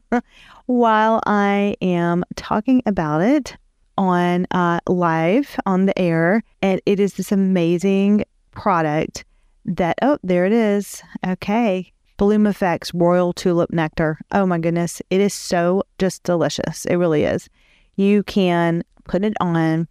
while 0.66 1.20
I 1.26 1.76
am 1.80 2.24
talking 2.34 2.82
about 2.86 3.20
it 3.20 3.56
on 3.98 4.46
uh, 4.50 4.80
live 4.88 5.56
on 5.66 5.86
the 5.86 5.98
air. 5.98 6.42
And 6.62 6.80
it 6.86 6.98
is 6.98 7.14
this 7.14 7.32
amazing 7.32 8.24
product 8.58 9.24
that, 9.64 9.96
oh, 10.02 10.18
there 10.22 10.44
it 10.46 10.52
is. 10.52 11.02
Okay. 11.26 11.92
Bloom 12.16 12.46
Effects 12.46 12.92
Royal 12.92 13.32
Tulip 13.32 13.70
Nectar. 13.70 14.18
Oh 14.32 14.44
my 14.44 14.58
goodness. 14.58 15.00
It 15.08 15.20
is 15.20 15.32
so 15.32 15.84
just 15.98 16.24
delicious. 16.24 16.84
It 16.86 16.96
really 16.96 17.24
is. 17.24 17.48
You 17.96 18.24
can 18.24 18.82
put 19.04 19.24
it 19.24 19.34
on 19.40 19.86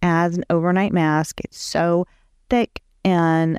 as 0.00 0.36
an 0.36 0.44
overnight 0.48 0.92
mask. 0.92 1.40
It's 1.40 1.60
so 1.60 2.06
thick 2.48 2.80
and 3.04 3.58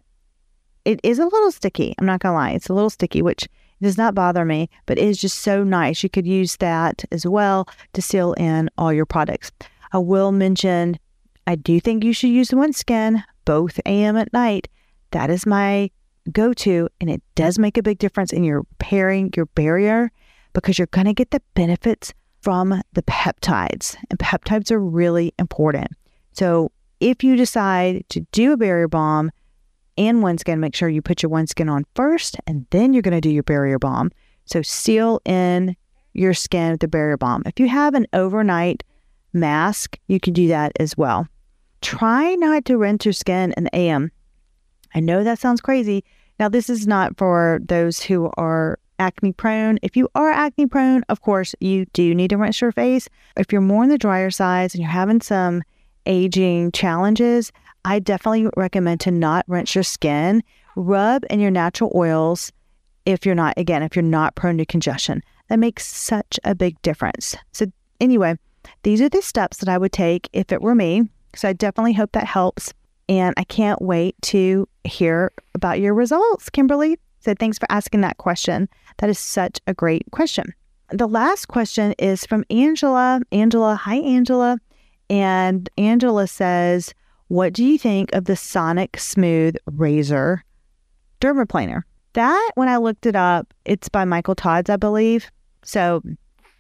it 0.86 1.00
is 1.04 1.20
a 1.20 1.26
little 1.26 1.52
sticky. 1.52 1.94
I'm 1.98 2.06
not 2.06 2.22
going 2.22 2.32
to 2.32 2.38
lie. 2.38 2.52
It's 2.52 2.70
a 2.70 2.74
little 2.74 2.90
sticky, 2.90 3.22
which 3.22 3.48
does 3.82 3.98
not 3.98 4.16
bother 4.16 4.46
me, 4.46 4.70
but 4.86 4.98
it 4.98 5.08
is 5.08 5.20
just 5.20 5.40
so 5.40 5.64
nice. 5.64 6.04
You 6.04 6.10
could 6.10 6.28
use 6.28 6.56
that 6.58 7.04
as 7.12 7.26
well 7.26 7.68
to 7.92 8.02
seal 8.02 8.34
in 8.34 8.70
all 8.78 8.94
your 8.94 9.06
products. 9.06 9.52
I 9.92 9.98
will 9.98 10.32
mention 10.32 10.98
I 11.46 11.56
do 11.56 11.80
think 11.82 12.04
you 12.06 12.14
should 12.14 12.30
use 12.30 12.50
the 12.50 12.56
OneSkin 12.56 13.22
both 13.46 13.80
AM 13.86 14.18
at 14.18 14.32
night. 14.34 14.68
That 15.12 15.30
is 15.30 15.46
my 15.46 15.92
go 16.32 16.54
to, 16.54 16.90
and 17.02 17.10
it 17.10 17.22
does 17.36 17.60
make 17.60 17.78
a 17.78 17.84
big 17.84 18.00
difference 18.00 18.32
in 18.32 18.44
your 18.44 18.60
repairing 18.60 19.32
your 19.36 19.46
barrier 19.48 20.12
because 20.54 20.78
you're 20.78 20.88
going 20.88 21.06
to 21.06 21.14
get 21.14 21.32
the 21.32 21.42
benefits 21.56 22.14
from 22.42 22.82
the 22.94 23.04
peptides, 23.04 23.96
and 24.10 24.20
peptides 24.20 24.70
are 24.70 24.80
really 24.80 25.34
important. 25.40 25.88
So, 26.34 26.72
if 27.00 27.24
you 27.24 27.36
decide 27.36 28.06
to 28.10 28.22
do 28.32 28.54
a 28.54 28.58
barrier 28.58 28.88
balm 28.88 29.32
and 29.98 30.24
OneSkin, 30.24 30.60
make 30.60 30.76
sure 30.76 30.90
you 30.90 31.02
put 31.02 31.24
your 31.24 31.30
OneSkin 31.30 31.72
on 31.72 31.86
first, 31.96 32.38
and 32.48 32.66
then 32.70 32.94
you're 32.94 33.02
going 33.02 33.14
to 33.14 33.22
do 33.22 33.30
your 33.30 33.44
barrier 33.44 33.80
balm. 33.80 34.12
So, 34.46 34.62
seal 34.62 35.22
in 35.26 35.76
your 36.14 36.34
skin 36.34 36.72
with 36.72 36.82
the 36.82 36.88
barrier 36.88 37.18
balm. 37.18 37.44
If 37.46 37.60
you 37.60 37.70
have 37.70 37.94
an 37.94 38.08
overnight 38.14 38.84
mask, 39.32 39.98
you 40.08 40.20
can 40.20 40.34
do 40.34 40.48
that 40.50 40.74
as 40.80 40.98
well. 40.98 41.28
Try 41.84 42.36
not 42.36 42.64
to 42.66 42.78
rinse 42.78 43.06
your 43.06 43.14
skin 43.14 43.54
in 43.58 43.66
the 43.66 43.76
AM. 43.76 44.10
I 44.96 45.02
know 45.02 45.24
that 45.24 45.38
sounds 45.38 45.60
crazy. 45.60 46.06
Now, 46.40 46.48
this 46.48 46.70
is 46.70 46.88
not 46.88 47.18
for 47.18 47.60
those 47.62 48.02
who 48.02 48.32
are 48.38 48.80
acne 49.00 49.34
prone. 49.34 49.80
If 49.82 49.98
you 49.98 50.08
are 50.16 50.32
acne 50.32 50.66
prone, 50.66 51.04
of 51.10 51.22
course, 51.22 51.54
you 51.60 51.86
do 51.92 52.16
need 52.16 52.30
to 52.30 52.38
rinse 52.38 52.62
your 52.62 52.72
face. 52.72 53.10
If 53.36 53.52
you're 53.52 53.60
more 53.60 53.84
on 53.84 53.90
the 53.90 53.98
drier 53.98 54.32
side 54.32 54.74
and 54.74 54.82
you're 54.82 54.90
having 54.90 55.20
some 55.20 55.62
aging 56.06 56.72
challenges, 56.72 57.52
I 57.84 58.00
definitely 58.00 58.50
recommend 58.56 59.02
to 59.02 59.12
not 59.12 59.44
rinse 59.50 59.76
your 59.76 59.84
skin. 59.84 60.42
Rub 60.78 61.26
in 61.30 61.42
your 61.42 61.52
natural 61.52 61.92
oils 61.94 62.54
if 63.06 63.26
you're 63.26 63.36
not, 63.36 63.56
again, 63.58 63.84
if 63.84 63.94
you're 63.94 64.04
not 64.04 64.36
prone 64.36 64.58
to 64.58 64.66
congestion. 64.66 65.22
That 65.50 65.60
makes 65.60 65.86
such 65.86 66.40
a 66.46 66.56
big 66.56 66.82
difference. 66.82 67.36
So, 67.52 67.66
anyway, 68.00 68.38
these 68.84 69.02
are 69.02 69.10
the 69.10 69.22
steps 69.22 69.58
that 69.58 69.68
I 69.68 69.78
would 69.78 69.92
take 69.92 70.30
if 70.32 70.54
it 70.54 70.62
were 70.62 70.76
me. 70.76 71.10
So 71.36 71.50
I 71.50 71.54
definitely 71.54 71.94
hope 71.94 72.12
that 72.14 72.26
helps. 72.26 72.74
And 73.10 73.34
I 73.38 73.44
can't 73.44 73.82
wait 73.82 74.16
to 74.24 74.68
hear 74.84 75.32
about 75.56 75.80
your 75.80 75.94
results, 75.94 76.50
Kimberly. 76.50 76.98
So 77.20 77.34
thanks 77.38 77.58
for 77.58 77.68
asking 77.70 78.02
that 78.02 78.18
question. 78.18 78.70
That 78.98 79.10
is 79.10 79.20
such 79.20 79.60
a 79.68 79.74
great 79.74 80.04
question. 80.12 80.54
The 80.90 81.08
last 81.08 81.48
question 81.48 81.94
is 81.98 82.26
from 82.26 82.44
Angela. 82.50 83.22
Angela, 83.32 83.76
hi, 83.76 83.96
Angela. 83.96 84.58
And 85.10 85.70
Angela 85.78 86.28
says, 86.28 86.94
What 87.28 87.54
do 87.54 87.64
you 87.64 87.78
think 87.78 88.14
of 88.14 88.26
the 88.26 88.36
Sonic 88.36 88.98
Smooth 89.00 89.56
Razor 89.66 90.44
Dermaplaner? 91.20 91.84
That, 92.14 92.52
when 92.56 92.70
I 92.70 92.78
looked 92.78 93.06
it 93.06 93.16
up, 93.16 93.54
it's 93.66 93.90
by 93.90 94.06
Michael 94.06 94.36
Todd's, 94.36 94.70
I 94.70 94.78
believe. 94.78 95.30
So 95.64 96.04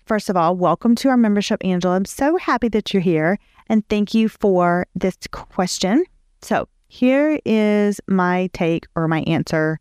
First 0.06 0.30
of 0.30 0.36
all, 0.36 0.58
welcome 0.58 0.96
to 0.96 1.08
our 1.08 1.16
membership, 1.16 1.64
Angela. 1.64 1.96
I'm 1.96 2.04
so 2.04 2.36
happy 2.36 2.68
that 2.70 2.94
you're 2.94 3.02
here 3.02 3.40
and 3.74 3.90
thank 3.90 4.14
you 4.14 4.30
for 4.30 4.86
this 4.94 5.18
question. 5.32 6.06
So, 6.44 6.68
here 6.90 7.40
is 7.44 8.00
my 8.08 8.52
take 8.54 8.86
or 8.96 9.08
my 9.08 9.22
answer 9.22 9.80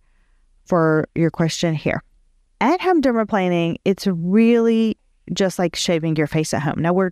for 0.65 1.07
your 1.15 1.31
question 1.31 1.75
here. 1.75 2.03
At 2.63 2.81
home 2.81 3.03
dermaplaning, 3.03 3.77
it's 3.85 4.07
really 4.07 4.97
just 5.35 5.59
like 5.59 5.77
shaving 5.77 6.17
your 6.17 6.27
face 6.27 6.55
at 6.55 6.63
home. 6.63 6.77
Now, 6.79 6.95
we're 6.95 7.11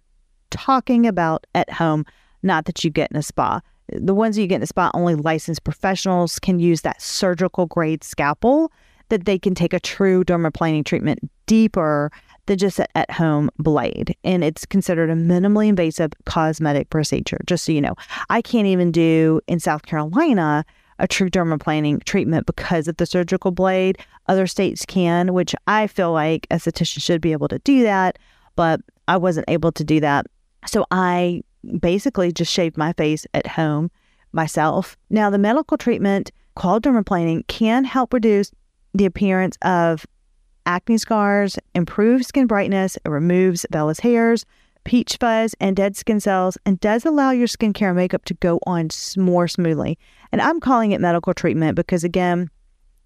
talking 0.48 1.06
about 1.06 1.46
at 1.54 1.70
home, 1.70 2.06
not 2.42 2.64
that 2.64 2.82
you 2.82 2.88
get 2.88 3.10
in 3.10 3.18
a 3.18 3.22
spa. 3.22 3.60
The 3.92 4.14
ones 4.14 4.38
you 4.38 4.46
get 4.46 4.56
in 4.56 4.62
a 4.62 4.66
spa, 4.66 4.90
only 4.94 5.16
licensed 5.16 5.64
professionals 5.64 6.38
can 6.38 6.60
use 6.60 6.80
that 6.80 7.02
surgical 7.02 7.66
grade 7.66 8.02
scalpel 8.02 8.72
that 9.10 9.26
they 9.26 9.38
can 9.38 9.54
take 9.54 9.74
a 9.74 9.80
true 9.80 10.24
dermaplaning 10.24 10.86
treatment 10.86 11.18
deeper 11.44 12.10
than 12.46 12.58
just 12.58 12.80
at 12.94 13.10
home 13.10 13.50
blade. 13.58 14.16
And 14.24 14.42
it's 14.42 14.66
considered 14.66 15.10
a 15.10 15.14
minimally 15.14 15.68
invasive 15.68 16.12
cosmetic 16.24 16.90
procedure, 16.90 17.38
just 17.46 17.64
so 17.64 17.72
you 17.72 17.80
know. 17.80 17.94
I 18.28 18.42
can't 18.42 18.66
even 18.66 18.90
do 18.92 19.40
in 19.46 19.60
South 19.60 19.82
Carolina 19.82 20.64
a 20.98 21.08
true 21.08 21.30
dermaplaning 21.30 22.04
treatment 22.04 22.46
because 22.46 22.86
of 22.86 22.96
the 22.98 23.06
surgical 23.06 23.50
blade. 23.50 23.98
Other 24.26 24.46
states 24.46 24.84
can, 24.84 25.32
which 25.32 25.54
I 25.66 25.86
feel 25.86 26.12
like 26.12 26.46
a 26.50 26.56
esthetician 26.56 27.02
should 27.02 27.20
be 27.20 27.32
able 27.32 27.48
to 27.48 27.58
do 27.60 27.82
that, 27.82 28.18
but 28.54 28.80
I 29.08 29.16
wasn't 29.16 29.48
able 29.48 29.72
to 29.72 29.82
do 29.82 30.00
that. 30.00 30.26
So 30.66 30.86
I 30.90 31.42
basically 31.80 32.32
just 32.32 32.52
shaved 32.52 32.76
my 32.76 32.92
face 32.92 33.26
at 33.32 33.46
home 33.46 33.90
myself. 34.32 34.96
Now, 35.08 35.30
the 35.30 35.38
medical 35.38 35.78
treatment 35.78 36.30
called 36.54 36.84
dermaplaning 36.84 37.46
can 37.48 37.84
help 37.84 38.12
reduce 38.12 38.52
the 38.94 39.06
appearance 39.06 39.56
of 39.62 40.06
acne 40.66 40.98
scars, 40.98 41.58
improves 41.74 42.26
skin 42.28 42.46
brightness, 42.46 42.96
it 43.04 43.08
removes 43.08 43.66
vellus 43.72 44.00
hairs, 44.00 44.44
peach 44.84 45.16
fuzz, 45.20 45.54
and 45.60 45.76
dead 45.76 45.96
skin 45.96 46.20
cells, 46.20 46.56
and 46.64 46.80
does 46.80 47.04
allow 47.04 47.30
your 47.30 47.46
skincare 47.46 47.94
makeup 47.94 48.24
to 48.24 48.34
go 48.34 48.58
on 48.66 48.88
more 49.16 49.46
smoothly. 49.48 49.98
And 50.32 50.40
I'm 50.40 50.60
calling 50.60 50.92
it 50.92 51.00
medical 51.00 51.34
treatment 51.34 51.76
because, 51.76 52.04
again, 52.04 52.50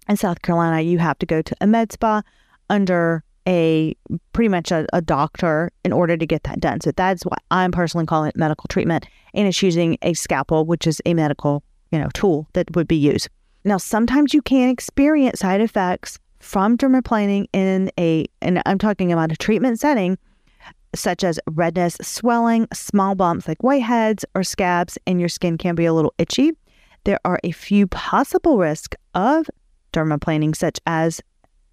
in 0.07 0.17
South 0.17 0.41
Carolina, 0.41 0.81
you 0.81 0.99
have 0.99 1.17
to 1.19 1.25
go 1.25 1.41
to 1.41 1.55
a 1.61 1.67
med 1.67 1.91
spa 1.91 2.21
under 2.69 3.23
a 3.47 3.95
pretty 4.33 4.49
much 4.49 4.71
a, 4.71 4.87
a, 4.91 5.01
doctor 5.01 5.71
in 5.83 5.93
order 5.93 6.17
to 6.17 6.25
get 6.25 6.43
that 6.43 6.59
done. 6.59 6.81
So 6.81 6.91
that's 6.91 7.23
why 7.23 7.37
I'm 7.51 7.71
personally 7.71 8.07
calling 8.07 8.29
it 8.29 8.35
medical 8.35 8.67
treatment. 8.69 9.05
And 9.35 9.47
it's 9.47 9.61
using 9.61 9.97
a 10.01 10.13
scalpel, 10.13 10.65
which 10.65 10.87
is 10.87 10.99
a 11.05 11.13
medical, 11.13 11.63
you 11.91 11.99
know, 11.99 12.09
tool 12.15 12.47
that 12.53 12.75
would 12.75 12.87
be 12.87 12.95
used. 12.95 13.29
Now, 13.63 13.77
sometimes 13.77 14.33
you 14.33 14.41
can 14.41 14.69
experience 14.69 15.39
side 15.39 15.61
effects 15.61 16.19
from 16.45 16.77
dermaplaning 16.77 17.47
in 17.53 17.91
a, 17.99 18.23
and 18.39 18.61
I'm 18.67 18.77
talking 18.77 19.11
about 19.11 19.31
a 19.31 19.35
treatment 19.35 19.79
setting, 19.79 20.15
such 20.93 21.23
as 21.23 21.39
redness, 21.47 21.97
swelling, 22.01 22.67
small 22.71 23.15
bumps 23.15 23.47
like 23.47 23.57
whiteheads 23.57 24.23
or 24.35 24.43
scabs, 24.43 24.95
and 25.07 25.19
your 25.19 25.27
skin 25.27 25.57
can 25.57 25.73
be 25.73 25.85
a 25.85 25.93
little 25.93 26.13
itchy. 26.19 26.51
There 27.03 27.19
are 27.25 27.39
a 27.43 27.51
few 27.51 27.87
possible 27.87 28.59
risks 28.59 28.95
of 29.15 29.49
dermaplaning, 29.91 30.55
such 30.55 30.79
as 30.85 31.19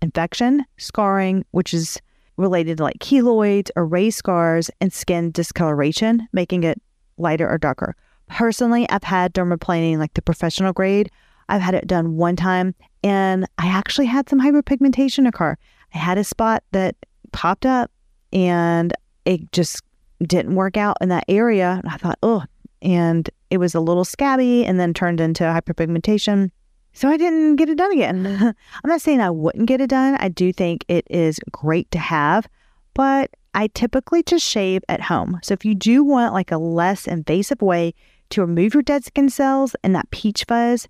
infection, 0.01 0.65
scarring, 0.79 1.45
which 1.51 1.75
is 1.75 2.01
related 2.39 2.79
to 2.79 2.85
like 2.85 2.99
keloids 2.99 3.71
or 3.77 3.87
raised 3.87 4.17
scars, 4.17 4.71
and 4.81 4.91
skin 4.91 5.31
discoloration, 5.33 6.27
making 6.33 6.65
it 6.65 6.81
lighter 7.19 7.49
or 7.49 7.59
darker. 7.59 7.95
Personally, 8.31 8.89
I've 8.89 9.05
had 9.05 9.35
dermaplaning 9.35 9.99
like 9.99 10.15
the 10.15 10.23
professional 10.23 10.73
grade. 10.73 11.11
I've 11.51 11.61
had 11.61 11.75
it 11.75 11.87
done 11.87 12.17
one 12.17 12.37
time 12.37 12.75
and 13.03 13.47
I 13.59 13.67
actually 13.67 14.07
had 14.07 14.29
some 14.29 14.41
hyperpigmentation 14.41 15.27
occur. 15.27 15.57
I 15.95 15.99
had 15.99 16.19
a 16.19 16.25
spot 16.25 16.63
that 16.73 16.97
popped 17.33 17.67
up 17.67 17.91
and 18.33 18.93
it 19.25 19.53
just 19.53 19.83
didn't 20.23 20.55
work 20.55 20.77
out 20.77 20.97
in 21.01 21.09
that 21.09 21.25
area. 21.29 21.81
I 21.85 21.97
thought, 21.97 22.19
oh, 22.23 22.45
and 22.81 23.29
it 23.51 23.59
was 23.59 23.75
a 23.75 23.81
little 23.81 24.05
scabby 24.05 24.65
and 24.65 24.79
then 24.79 24.95
turned 24.95 25.21
into 25.21 25.45
hyperpigmentation. 25.45 26.51
So 26.95 27.09
I 27.09 27.17
didn't 27.17 27.57
get 27.57 27.69
it 27.69 27.79
done 27.79 27.93
again. 27.93 28.27
I'm 28.85 28.91
not 28.91 29.01
saying 29.01 29.21
I 29.21 29.31
wouldn't 29.31 29.67
get 29.67 29.81
it 29.81 29.91
done. 29.91 30.17
I 30.17 30.29
do 30.29 30.53
think 30.53 30.85
it 30.89 31.07
is 31.09 31.41
great 31.51 31.91
to 31.93 31.99
have, 31.99 32.49
but 32.95 33.31
I 33.55 33.69
typically 33.69 34.23
just 34.23 34.47
shave 34.47 34.83
at 34.89 35.01
home. 35.01 35.39
So 35.43 35.55
if 35.55 35.65
you 35.65 35.75
do 35.75 36.05
want 36.05 36.35
like 36.35 36.53
a 36.53 36.59
less 36.59 37.07
invasive 37.07 37.63
way 37.63 37.95
to 38.31 38.41
remove 38.41 38.75
your 38.75 38.83
dead 38.83 39.05
skin 39.05 39.29
cells 39.29 39.77
and 39.83 39.95
that 39.95 40.11
peach 40.11 40.45
fuzz, 40.47 40.89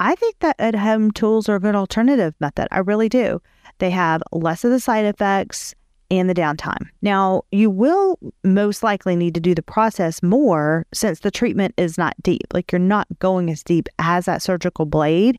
I 0.00 0.14
think 0.14 0.38
that 0.40 0.56
at 0.58 0.74
home 0.74 1.10
tools 1.10 1.48
are 1.48 1.56
a 1.56 1.60
good 1.60 1.74
alternative 1.74 2.34
method. 2.40 2.68
I 2.70 2.78
really 2.78 3.08
do. 3.08 3.40
They 3.78 3.90
have 3.90 4.22
less 4.32 4.64
of 4.64 4.70
the 4.70 4.80
side 4.80 5.04
effects 5.04 5.74
and 6.10 6.28
the 6.28 6.34
downtime. 6.34 6.88
Now, 7.00 7.42
you 7.52 7.70
will 7.70 8.18
most 8.44 8.82
likely 8.82 9.16
need 9.16 9.34
to 9.34 9.40
do 9.40 9.54
the 9.54 9.62
process 9.62 10.22
more 10.22 10.86
since 10.92 11.20
the 11.20 11.30
treatment 11.30 11.74
is 11.78 11.96
not 11.96 12.14
deep. 12.22 12.46
Like 12.52 12.70
you're 12.70 12.78
not 12.78 13.06
going 13.18 13.50
as 13.50 13.62
deep 13.62 13.88
as 13.98 14.26
that 14.26 14.42
surgical 14.42 14.84
blade. 14.84 15.38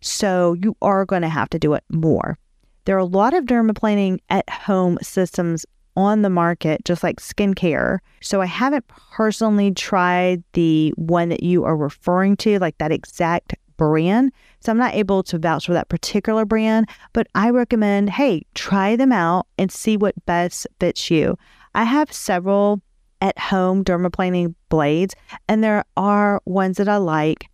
So 0.00 0.54
you 0.54 0.76
are 0.82 1.04
going 1.04 1.22
to 1.22 1.28
have 1.28 1.50
to 1.50 1.58
do 1.58 1.74
it 1.74 1.84
more. 1.88 2.36
There 2.84 2.96
are 2.96 3.00
a 3.00 3.04
lot 3.04 3.34
of 3.34 3.44
dermaplaning 3.44 4.18
at 4.28 4.48
home 4.48 4.98
systems 5.02 5.66
on 5.96 6.22
the 6.22 6.30
market, 6.30 6.84
just 6.84 7.02
like 7.02 7.20
skincare. 7.20 7.98
So 8.20 8.40
I 8.40 8.46
haven't 8.46 8.86
personally 9.12 9.72
tried 9.72 10.42
the 10.52 10.90
one 10.96 11.28
that 11.28 11.42
you 11.42 11.64
are 11.64 11.76
referring 11.76 12.36
to, 12.38 12.58
like 12.58 12.78
that 12.78 12.92
exact 12.92 13.54
brand. 13.78 14.32
So 14.60 14.70
I'm 14.70 14.76
not 14.76 14.94
able 14.94 15.22
to 15.22 15.38
vouch 15.38 15.64
for 15.64 15.72
that 15.72 15.88
particular 15.88 16.44
brand, 16.44 16.90
but 17.14 17.26
I 17.34 17.48
recommend, 17.48 18.10
hey, 18.10 18.44
try 18.54 18.94
them 18.96 19.12
out 19.12 19.46
and 19.56 19.72
see 19.72 19.96
what 19.96 20.26
best 20.26 20.66
fits 20.78 21.10
you. 21.10 21.38
I 21.74 21.84
have 21.84 22.12
several 22.12 22.82
at 23.22 23.38
home 23.38 23.82
dermaplaning 23.82 24.54
blades, 24.68 25.14
and 25.48 25.64
there 25.64 25.84
are 25.96 26.42
ones 26.44 26.76
that 26.76 26.88
I 26.88 26.98
like 26.98 27.48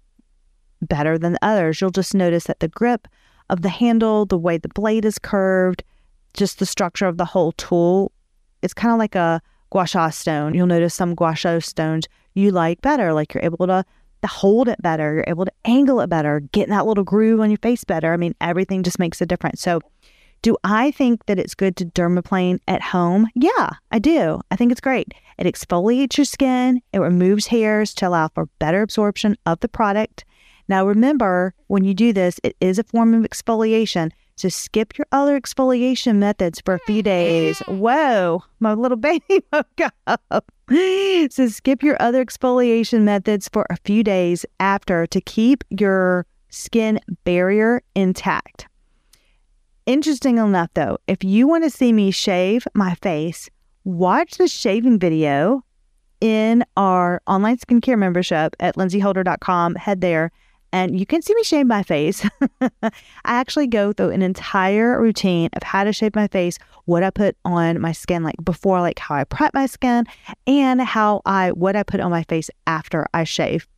better 0.82 1.16
than 1.16 1.38
others. 1.40 1.80
You'll 1.80 1.90
just 1.90 2.14
notice 2.14 2.44
that 2.44 2.60
the 2.60 2.68
grip 2.68 3.06
of 3.48 3.62
the 3.62 3.68
handle, 3.68 4.26
the 4.26 4.38
way 4.38 4.58
the 4.58 4.68
blade 4.68 5.04
is 5.04 5.18
curved, 5.18 5.84
just 6.34 6.58
the 6.58 6.66
structure 6.66 7.06
of 7.06 7.16
the 7.16 7.24
whole 7.24 7.52
tool, 7.52 8.12
it's 8.62 8.74
kind 8.74 8.92
of 8.92 8.98
like 8.98 9.14
a 9.14 9.40
gua 9.70 9.87
sha 9.87 10.10
stone. 10.10 10.54
You'll 10.54 10.66
notice 10.66 10.94
some 10.94 11.14
gua 11.14 11.34
sha 11.34 11.60
stones 11.60 12.06
you 12.34 12.50
like 12.50 12.80
better, 12.82 13.12
like 13.12 13.32
you're 13.32 13.44
able 13.44 13.66
to, 13.66 13.84
to 14.24 14.28
hold 14.28 14.68
it 14.68 14.80
better, 14.82 15.14
you're 15.14 15.24
able 15.26 15.44
to 15.44 15.52
angle 15.64 16.00
it 16.00 16.08
better, 16.08 16.40
get 16.40 16.68
that 16.68 16.87
little 16.87 17.04
groove 17.04 17.40
on 17.40 17.50
your 17.50 17.58
face 17.58 17.84
better. 17.84 18.12
I 18.12 18.16
mean, 18.16 18.34
everything 18.40 18.82
just 18.82 18.98
makes 18.98 19.20
a 19.20 19.26
difference. 19.26 19.60
So, 19.60 19.80
do 20.42 20.58
I 20.62 20.90
think 20.90 21.24
that 21.24 21.38
it's 21.38 21.54
good 21.54 21.74
to 21.76 21.87
dermaplane 21.87 22.58
at 22.68 22.82
home? 22.82 23.28
Yeah, 23.34 23.70
I 23.90 23.98
do. 23.98 24.42
I 24.50 24.56
think 24.56 24.72
it's 24.72 24.80
great. 24.80 25.14
It 25.38 25.46
exfoliates 25.46 26.18
your 26.18 26.26
skin, 26.26 26.82
it 26.92 26.98
removes 26.98 27.46
hairs 27.46 27.94
to 27.94 28.08
allow 28.08 28.28
for 28.28 28.46
better 28.58 28.82
absorption 28.82 29.37
of 29.46 29.60
the 29.60 29.68
product. 29.68 30.24
Now, 30.68 30.87
remember, 30.87 31.54
when 31.68 31.84
you 31.84 31.94
do 31.94 32.12
this, 32.12 32.40
it 32.42 32.56
is 32.60 32.78
a 32.78 32.84
form 32.84 33.14
of 33.14 33.22
exfoliation. 33.22 34.10
So 34.37 34.49
skip 34.49 34.99
your 34.99 35.07
other 35.12 35.40
exfoliation 35.40 36.16
methods 36.16 36.61
for 36.61 36.75
a 36.75 36.79
few 36.81 37.03
mm, 37.03 37.05
days. 37.05 37.59
Whoa, 37.61 38.42
my 38.61 38.75
little 38.75 38.97
baby 39.11 39.40
woke 39.53 39.81
up. 40.07 40.51
So 41.31 41.49
skip 41.49 41.83
your 41.83 41.97
other 42.01 42.25
exfoliation 42.25 43.03
methods 43.03 43.49
for 43.53 43.66
a 43.70 43.77
few 43.85 44.03
days 44.03 44.44
after 44.59 45.07
to 45.07 45.20
keep 45.20 45.62
your 45.70 46.27
skin 46.51 47.01
barrier 47.25 47.83
intact. 47.94 48.66
Interesting 49.87 50.38
enough, 50.38 50.70
though, 50.75 50.97
if 51.07 51.23
you 51.23 51.47
want 51.47 51.64
to 51.64 51.70
see 51.70 51.92
me 51.92 52.11
shave 52.11 52.66
my 52.75 52.94
face, 52.97 53.51
watch 53.85 54.38
the 54.38 54.49
shaving 54.49 54.99
video 54.99 55.62
in 56.20 56.64
our 56.77 57.20
online 57.27 57.59
skincare 57.59 57.99
membership 57.99 58.57
at 58.61 58.77
lindseyholder.com. 58.77 59.75
Head 59.75 60.01
there 60.01 60.33
and 60.74 60.98
you 60.98 61.06
can 61.06 61.22
see 61.22 61.32
me 61.37 61.44
shave 61.44 61.68
my 61.68 61.84
face. 61.84 62.28
I 62.60 62.90
actually 63.24 63.68
go 63.68 63.92
through 63.92 64.10
an 64.10 64.22
entire 64.22 65.00
routine 65.00 65.48
of 65.52 65.62
how 65.62 65.84
to 65.84 65.92
shave 65.92 66.16
my 66.16 66.26
face, 66.26 66.58
what 66.87 67.04
I 67.04 67.10
put 67.10 67.37
on 67.44 67.80
my 67.80 67.92
skin 67.92 68.24
like 68.24 68.34
before, 68.42 68.80
like 68.80 68.98
how 68.98 69.14
I 69.14 69.22
prep 69.22 69.54
my 69.54 69.66
skin, 69.66 70.04
and 70.48 70.80
how 70.80 71.22
I 71.26 71.52
what 71.52 71.76
I 71.76 71.84
put 71.84 72.00
on 72.00 72.10
my 72.10 72.24
face 72.24 72.50
after 72.66 73.06
I 73.14 73.22
shave. 73.22 73.68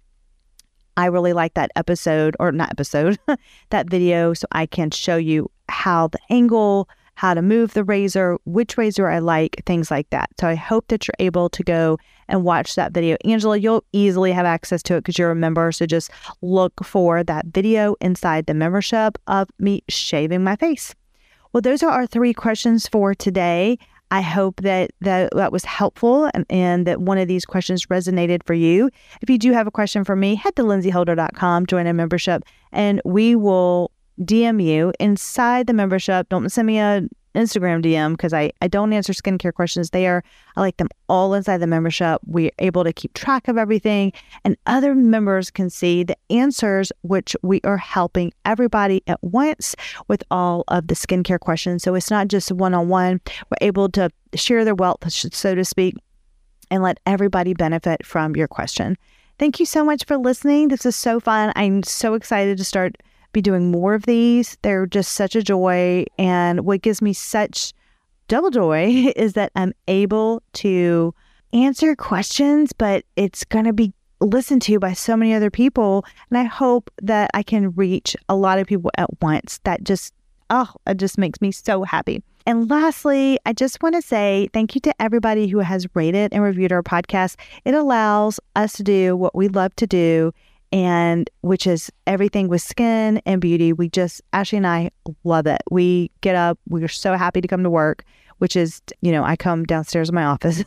I 0.96 1.06
really 1.06 1.34
like 1.34 1.52
that 1.52 1.70
episode 1.76 2.34
or 2.40 2.50
not 2.50 2.70
episode, 2.70 3.18
that 3.68 3.90
video 3.90 4.32
so 4.32 4.46
I 4.52 4.64
can 4.64 4.90
show 4.90 5.18
you 5.18 5.50
how 5.68 6.08
the 6.08 6.18
angle 6.30 6.88
how 7.16 7.32
to 7.34 7.42
move 7.42 7.72
the 7.72 7.82
razor, 7.82 8.38
which 8.44 8.76
razor 8.76 9.08
I 9.08 9.18
like, 9.18 9.62
things 9.66 9.90
like 9.90 10.08
that. 10.10 10.28
So 10.38 10.46
I 10.48 10.54
hope 10.54 10.88
that 10.88 11.08
you're 11.08 11.14
able 11.18 11.48
to 11.48 11.62
go 11.64 11.98
and 12.28 12.44
watch 12.44 12.74
that 12.74 12.92
video. 12.92 13.16
Angela, 13.24 13.56
you'll 13.56 13.84
easily 13.92 14.32
have 14.32 14.46
access 14.46 14.82
to 14.84 14.96
it 14.96 15.00
because 15.00 15.18
you're 15.18 15.30
a 15.30 15.34
member. 15.36 15.72
So 15.72 15.86
just 15.86 16.10
look 16.42 16.84
for 16.84 17.24
that 17.24 17.46
video 17.46 17.96
inside 18.02 18.46
the 18.46 18.54
membership 18.54 19.18
of 19.26 19.48
me 19.58 19.82
shaving 19.88 20.44
my 20.44 20.56
face. 20.56 20.94
Well, 21.52 21.62
those 21.62 21.82
are 21.82 21.90
our 21.90 22.06
three 22.06 22.34
questions 22.34 22.86
for 22.86 23.14
today. 23.14 23.78
I 24.10 24.20
hope 24.20 24.60
that 24.60 24.90
that, 25.00 25.32
that 25.34 25.52
was 25.52 25.64
helpful 25.64 26.30
and, 26.34 26.44
and, 26.50 26.86
that 26.86 27.00
one 27.00 27.18
of 27.18 27.28
these 27.28 27.44
questions 27.44 27.86
resonated 27.86 28.42
for 28.44 28.54
you. 28.54 28.90
If 29.20 29.30
you 29.30 29.38
do 29.38 29.52
have 29.52 29.66
a 29.66 29.72
question 29.72 30.04
for 30.04 30.14
me, 30.14 30.36
head 30.36 30.54
to 30.56 30.62
lindseyholder.com, 30.62 31.66
join 31.66 31.86
a 31.86 31.92
membership, 31.92 32.44
and 32.72 33.00
we 33.04 33.34
will 33.34 33.90
DM 34.20 34.62
you 34.62 34.92
inside 34.98 35.66
the 35.66 35.72
membership. 35.72 36.28
Don't 36.28 36.50
send 36.50 36.66
me 36.66 36.78
a 36.78 37.06
Instagram 37.36 37.84
DM 37.84 38.12
because 38.12 38.32
I, 38.32 38.50
I 38.62 38.68
don't 38.68 38.92
answer 38.92 39.12
skincare 39.12 39.52
questions 39.52 39.90
there. 39.90 40.22
I 40.56 40.60
like 40.60 40.78
them 40.78 40.88
all 41.08 41.34
inside 41.34 41.58
the 41.58 41.66
membership. 41.66 42.20
We're 42.24 42.50
able 42.58 42.82
to 42.82 42.92
keep 42.92 43.12
track 43.12 43.46
of 43.46 43.58
everything, 43.58 44.12
and 44.44 44.56
other 44.66 44.94
members 44.94 45.50
can 45.50 45.70
see 45.70 46.02
the 46.02 46.16
answers, 46.30 46.90
which 47.02 47.36
we 47.42 47.60
are 47.62 47.76
helping 47.76 48.32
everybody 48.44 49.02
at 49.06 49.22
once 49.22 49.76
with 50.08 50.24
all 50.30 50.64
of 50.68 50.88
the 50.88 50.94
skincare 50.94 51.38
questions. 51.38 51.82
So 51.82 51.94
it's 51.94 52.10
not 52.10 52.28
just 52.28 52.50
one 52.50 52.74
on 52.74 52.88
one. 52.88 53.20
We're 53.50 53.66
able 53.66 53.90
to 53.90 54.10
share 54.34 54.64
their 54.64 54.74
wealth, 54.74 55.10
so 55.10 55.54
to 55.54 55.64
speak, 55.64 55.94
and 56.70 56.82
let 56.82 56.98
everybody 57.06 57.54
benefit 57.54 58.04
from 58.04 58.34
your 58.34 58.48
question. 58.48 58.96
Thank 59.38 59.60
you 59.60 59.66
so 59.66 59.84
much 59.84 60.04
for 60.06 60.16
listening. 60.16 60.68
This 60.68 60.86
is 60.86 60.96
so 60.96 61.20
fun. 61.20 61.52
I'm 61.56 61.82
so 61.82 62.14
excited 62.14 62.56
to 62.56 62.64
start 62.64 62.96
be 63.36 63.42
doing 63.42 63.70
more 63.70 63.92
of 63.92 64.06
these. 64.06 64.56
They're 64.62 64.86
just 64.86 65.12
such 65.12 65.36
a 65.36 65.42
joy. 65.42 66.06
And 66.18 66.64
what 66.64 66.80
gives 66.80 67.02
me 67.02 67.12
such 67.12 67.74
double 68.28 68.50
joy 68.50 69.12
is 69.16 69.34
that 69.34 69.52
I'm 69.54 69.74
able 69.86 70.42
to 70.54 71.14
answer 71.52 71.94
questions, 71.94 72.72
but 72.72 73.04
it's 73.14 73.44
going 73.44 73.66
to 73.66 73.74
be 73.74 73.92
listened 74.20 74.62
to 74.62 74.78
by 74.78 74.94
so 74.94 75.18
many 75.18 75.34
other 75.34 75.50
people. 75.50 76.06
And 76.30 76.38
I 76.38 76.44
hope 76.44 76.90
that 77.02 77.30
I 77.34 77.42
can 77.42 77.72
reach 77.72 78.16
a 78.30 78.34
lot 78.34 78.58
of 78.58 78.66
people 78.66 78.90
at 78.96 79.20
once. 79.20 79.60
That 79.64 79.84
just, 79.84 80.14
oh, 80.48 80.72
it 80.86 80.96
just 80.96 81.18
makes 81.18 81.42
me 81.42 81.52
so 81.52 81.82
happy. 81.82 82.22
And 82.46 82.70
lastly, 82.70 83.38
I 83.44 83.52
just 83.52 83.82
want 83.82 83.96
to 83.96 84.02
say 84.02 84.48
thank 84.54 84.74
you 84.74 84.80
to 84.82 84.94
everybody 85.02 85.46
who 85.48 85.58
has 85.58 85.86
rated 85.94 86.32
and 86.32 86.42
reviewed 86.42 86.72
our 86.72 86.82
podcast. 86.82 87.36
It 87.66 87.74
allows 87.74 88.40
us 88.54 88.72
to 88.74 88.82
do 88.82 89.14
what 89.14 89.34
we 89.34 89.48
love 89.48 89.76
to 89.76 89.86
do 89.86 90.32
and 90.72 91.30
which 91.42 91.66
is 91.66 91.90
everything 92.06 92.48
with 92.48 92.62
skin 92.62 93.20
and 93.26 93.40
beauty. 93.40 93.72
We 93.72 93.88
just, 93.88 94.22
Ashley 94.32 94.58
and 94.58 94.66
I 94.66 94.90
love 95.24 95.46
it. 95.46 95.62
We 95.70 96.10
get 96.20 96.36
up, 96.36 96.58
we're 96.68 96.88
so 96.88 97.14
happy 97.14 97.40
to 97.40 97.48
come 97.48 97.62
to 97.62 97.70
work, 97.70 98.04
which 98.38 98.56
is, 98.56 98.82
you 99.00 99.12
know, 99.12 99.24
I 99.24 99.36
come 99.36 99.64
downstairs 99.64 100.08
in 100.08 100.14
my 100.14 100.24
office 100.24 100.64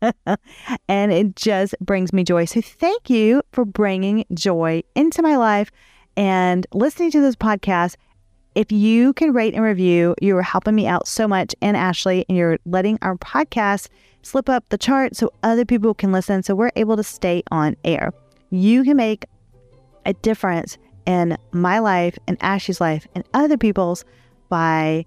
and 0.88 1.12
it 1.12 1.36
just 1.36 1.74
brings 1.80 2.12
me 2.12 2.24
joy. 2.24 2.44
So 2.44 2.60
thank 2.60 3.10
you 3.10 3.42
for 3.52 3.64
bringing 3.64 4.24
joy 4.34 4.82
into 4.94 5.22
my 5.22 5.36
life 5.36 5.70
and 6.16 6.66
listening 6.72 7.10
to 7.12 7.20
this 7.20 7.36
podcast. 7.36 7.96
If 8.54 8.72
you 8.72 9.12
can 9.12 9.32
rate 9.32 9.54
and 9.54 9.62
review, 9.62 10.14
you 10.20 10.36
are 10.36 10.42
helping 10.42 10.74
me 10.74 10.86
out 10.86 11.06
so 11.06 11.28
much 11.28 11.54
and 11.62 11.76
Ashley, 11.76 12.24
and 12.28 12.36
you're 12.36 12.58
letting 12.66 12.98
our 13.02 13.16
podcast 13.16 13.88
slip 14.22 14.48
up 14.48 14.64
the 14.68 14.78
chart 14.78 15.14
so 15.14 15.32
other 15.42 15.64
people 15.64 15.94
can 15.94 16.12
listen 16.12 16.42
so 16.42 16.54
we're 16.54 16.72
able 16.76 16.96
to 16.96 17.04
stay 17.04 17.42
on 17.50 17.76
air. 17.84 18.12
You 18.50 18.82
can 18.82 18.96
make 18.96 19.26
a 20.08 20.14
difference 20.14 20.78
in 21.06 21.36
my 21.52 21.78
life 21.78 22.18
and 22.26 22.36
Ashley's 22.40 22.80
life 22.80 23.06
and 23.14 23.22
other 23.34 23.56
people's 23.56 24.04
by 24.48 25.04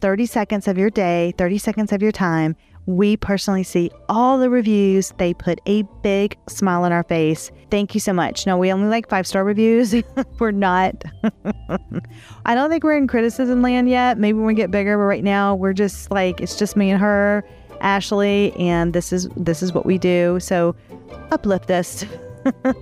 30 0.00 0.26
seconds 0.26 0.68
of 0.68 0.76
your 0.76 0.90
day, 0.90 1.32
30 1.38 1.58
seconds 1.58 1.92
of 1.92 2.02
your 2.02 2.12
time. 2.12 2.54
We 2.86 3.16
personally 3.16 3.64
see 3.64 3.90
all 4.08 4.38
the 4.38 4.48
reviews. 4.48 5.12
They 5.18 5.34
put 5.34 5.60
a 5.66 5.82
big 6.02 6.36
smile 6.48 6.84
on 6.84 6.92
our 6.92 7.02
face. 7.02 7.50
Thank 7.70 7.94
you 7.94 8.00
so 8.00 8.12
much. 8.12 8.46
No, 8.46 8.56
we 8.56 8.70
only 8.70 8.86
like 8.86 9.08
five 9.08 9.26
star 9.26 9.42
reviews. 9.42 9.94
we're 10.38 10.52
not. 10.52 11.04
I 12.46 12.54
don't 12.54 12.70
think 12.70 12.84
we're 12.84 12.96
in 12.96 13.08
criticism 13.08 13.62
land 13.62 13.88
yet. 13.88 14.18
Maybe 14.18 14.38
when 14.38 14.46
we 14.46 14.54
get 14.54 14.70
bigger, 14.70 14.96
but 14.96 15.04
right 15.04 15.24
now 15.24 15.56
we're 15.56 15.72
just 15.72 16.12
like 16.12 16.40
it's 16.40 16.56
just 16.56 16.76
me 16.76 16.90
and 16.90 17.00
her, 17.00 17.44
Ashley, 17.80 18.52
and 18.56 18.92
this 18.92 19.12
is 19.12 19.28
this 19.36 19.64
is 19.64 19.72
what 19.72 19.84
we 19.84 19.98
do. 19.98 20.38
So 20.38 20.76
uplift 21.32 21.72
us. 21.72 22.04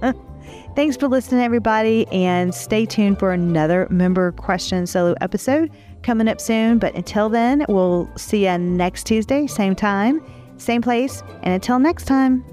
Thanks 0.74 0.96
for 0.96 1.06
listening, 1.06 1.40
everybody, 1.40 2.04
and 2.08 2.52
stay 2.52 2.84
tuned 2.84 3.20
for 3.20 3.32
another 3.32 3.86
member 3.90 4.32
question 4.32 4.88
solo 4.88 5.14
episode 5.20 5.70
coming 6.02 6.26
up 6.26 6.40
soon. 6.40 6.80
But 6.80 6.96
until 6.96 7.28
then, 7.28 7.64
we'll 7.68 8.10
see 8.16 8.46
you 8.46 8.58
next 8.58 9.06
Tuesday, 9.06 9.46
same 9.46 9.76
time, 9.76 10.20
same 10.56 10.82
place. 10.82 11.22
And 11.44 11.54
until 11.54 11.78
next 11.78 12.06
time. 12.06 12.44